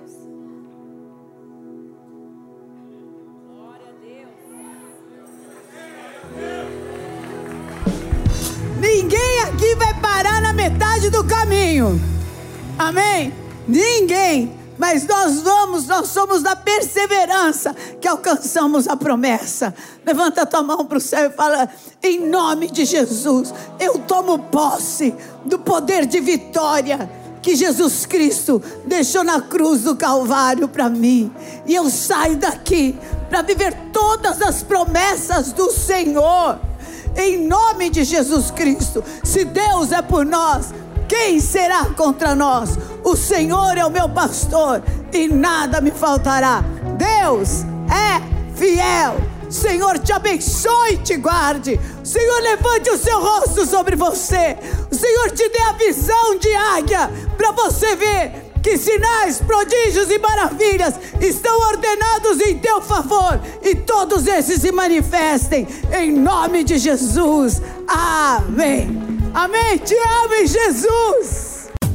Aqui 9.58 9.74
vai 9.74 9.92
parar 9.94 10.40
na 10.40 10.52
metade 10.52 11.10
do 11.10 11.24
caminho. 11.24 12.00
Amém? 12.78 13.34
Ninguém. 13.66 14.56
Mas 14.78 15.04
nós 15.04 15.40
vamos, 15.40 15.88
nós 15.88 16.06
somos 16.10 16.44
da 16.44 16.54
perseverança 16.54 17.74
que 18.00 18.06
alcançamos 18.06 18.86
a 18.86 18.96
promessa. 18.96 19.74
Levanta 20.06 20.42
a 20.42 20.46
tua 20.46 20.62
mão 20.62 20.86
para 20.86 20.98
o 20.98 21.00
céu 21.00 21.28
e 21.28 21.32
fala: 21.32 21.68
em 22.00 22.28
nome 22.28 22.70
de 22.70 22.84
Jesus, 22.84 23.52
eu 23.80 23.98
tomo 23.98 24.38
posse 24.38 25.12
do 25.44 25.58
poder 25.58 26.06
de 26.06 26.20
vitória 26.20 27.10
que 27.42 27.56
Jesus 27.56 28.06
Cristo 28.06 28.62
deixou 28.86 29.24
na 29.24 29.40
cruz 29.40 29.82
do 29.82 29.96
Calvário 29.96 30.68
para 30.68 30.88
mim. 30.88 31.32
E 31.66 31.74
eu 31.74 31.90
saio 31.90 32.36
daqui 32.36 32.96
para 33.28 33.42
viver 33.42 33.74
todas 33.92 34.40
as 34.40 34.62
promessas 34.62 35.50
do 35.50 35.72
Senhor. 35.72 36.60
Em 37.16 37.46
nome 37.46 37.90
de 37.90 38.04
Jesus 38.04 38.50
Cristo. 38.50 39.02
Se 39.22 39.44
Deus 39.44 39.92
é 39.92 40.02
por 40.02 40.24
nós, 40.24 40.72
quem 41.08 41.40
será 41.40 41.86
contra 41.86 42.34
nós? 42.34 42.78
O 43.02 43.16
Senhor 43.16 43.76
é 43.76 43.84
o 43.84 43.90
meu 43.90 44.08
pastor 44.08 44.82
e 45.12 45.28
nada 45.28 45.80
me 45.80 45.90
faltará. 45.90 46.62
Deus 46.96 47.64
é 47.90 48.56
fiel. 48.56 49.16
Senhor 49.48 49.98
te 49.98 50.12
abençoe 50.12 50.92
e 50.92 50.98
te 50.98 51.16
guarde. 51.16 51.80
Senhor 52.04 52.42
levante 52.42 52.90
o 52.90 52.98
seu 52.98 53.18
rosto 53.20 53.64
sobre 53.64 53.96
você. 53.96 54.58
O 54.90 54.94
Senhor 54.94 55.30
te 55.30 55.48
dê 55.48 55.60
a 55.60 55.72
visão 55.72 56.38
de 56.38 56.54
águia 56.54 57.10
para 57.36 57.52
você 57.52 57.96
ver 57.96 58.47
que 58.62 58.76
sinais, 58.76 59.40
prodígios 59.40 60.10
e 60.10 60.18
maravilhas 60.18 60.94
estão 61.20 61.58
ordenados 61.68 62.40
em 62.40 62.58
teu 62.58 62.80
favor 62.80 63.40
e 63.62 63.74
todos 63.74 64.26
esses 64.26 64.60
se 64.60 64.72
manifestem 64.72 65.66
em 65.92 66.12
nome 66.12 66.64
de 66.64 66.78
Jesus. 66.78 67.62
Amém. 67.86 69.08
Amém. 69.34 69.78
Te 69.78 69.94
amo, 69.94 70.46
Jesus. 70.46 71.47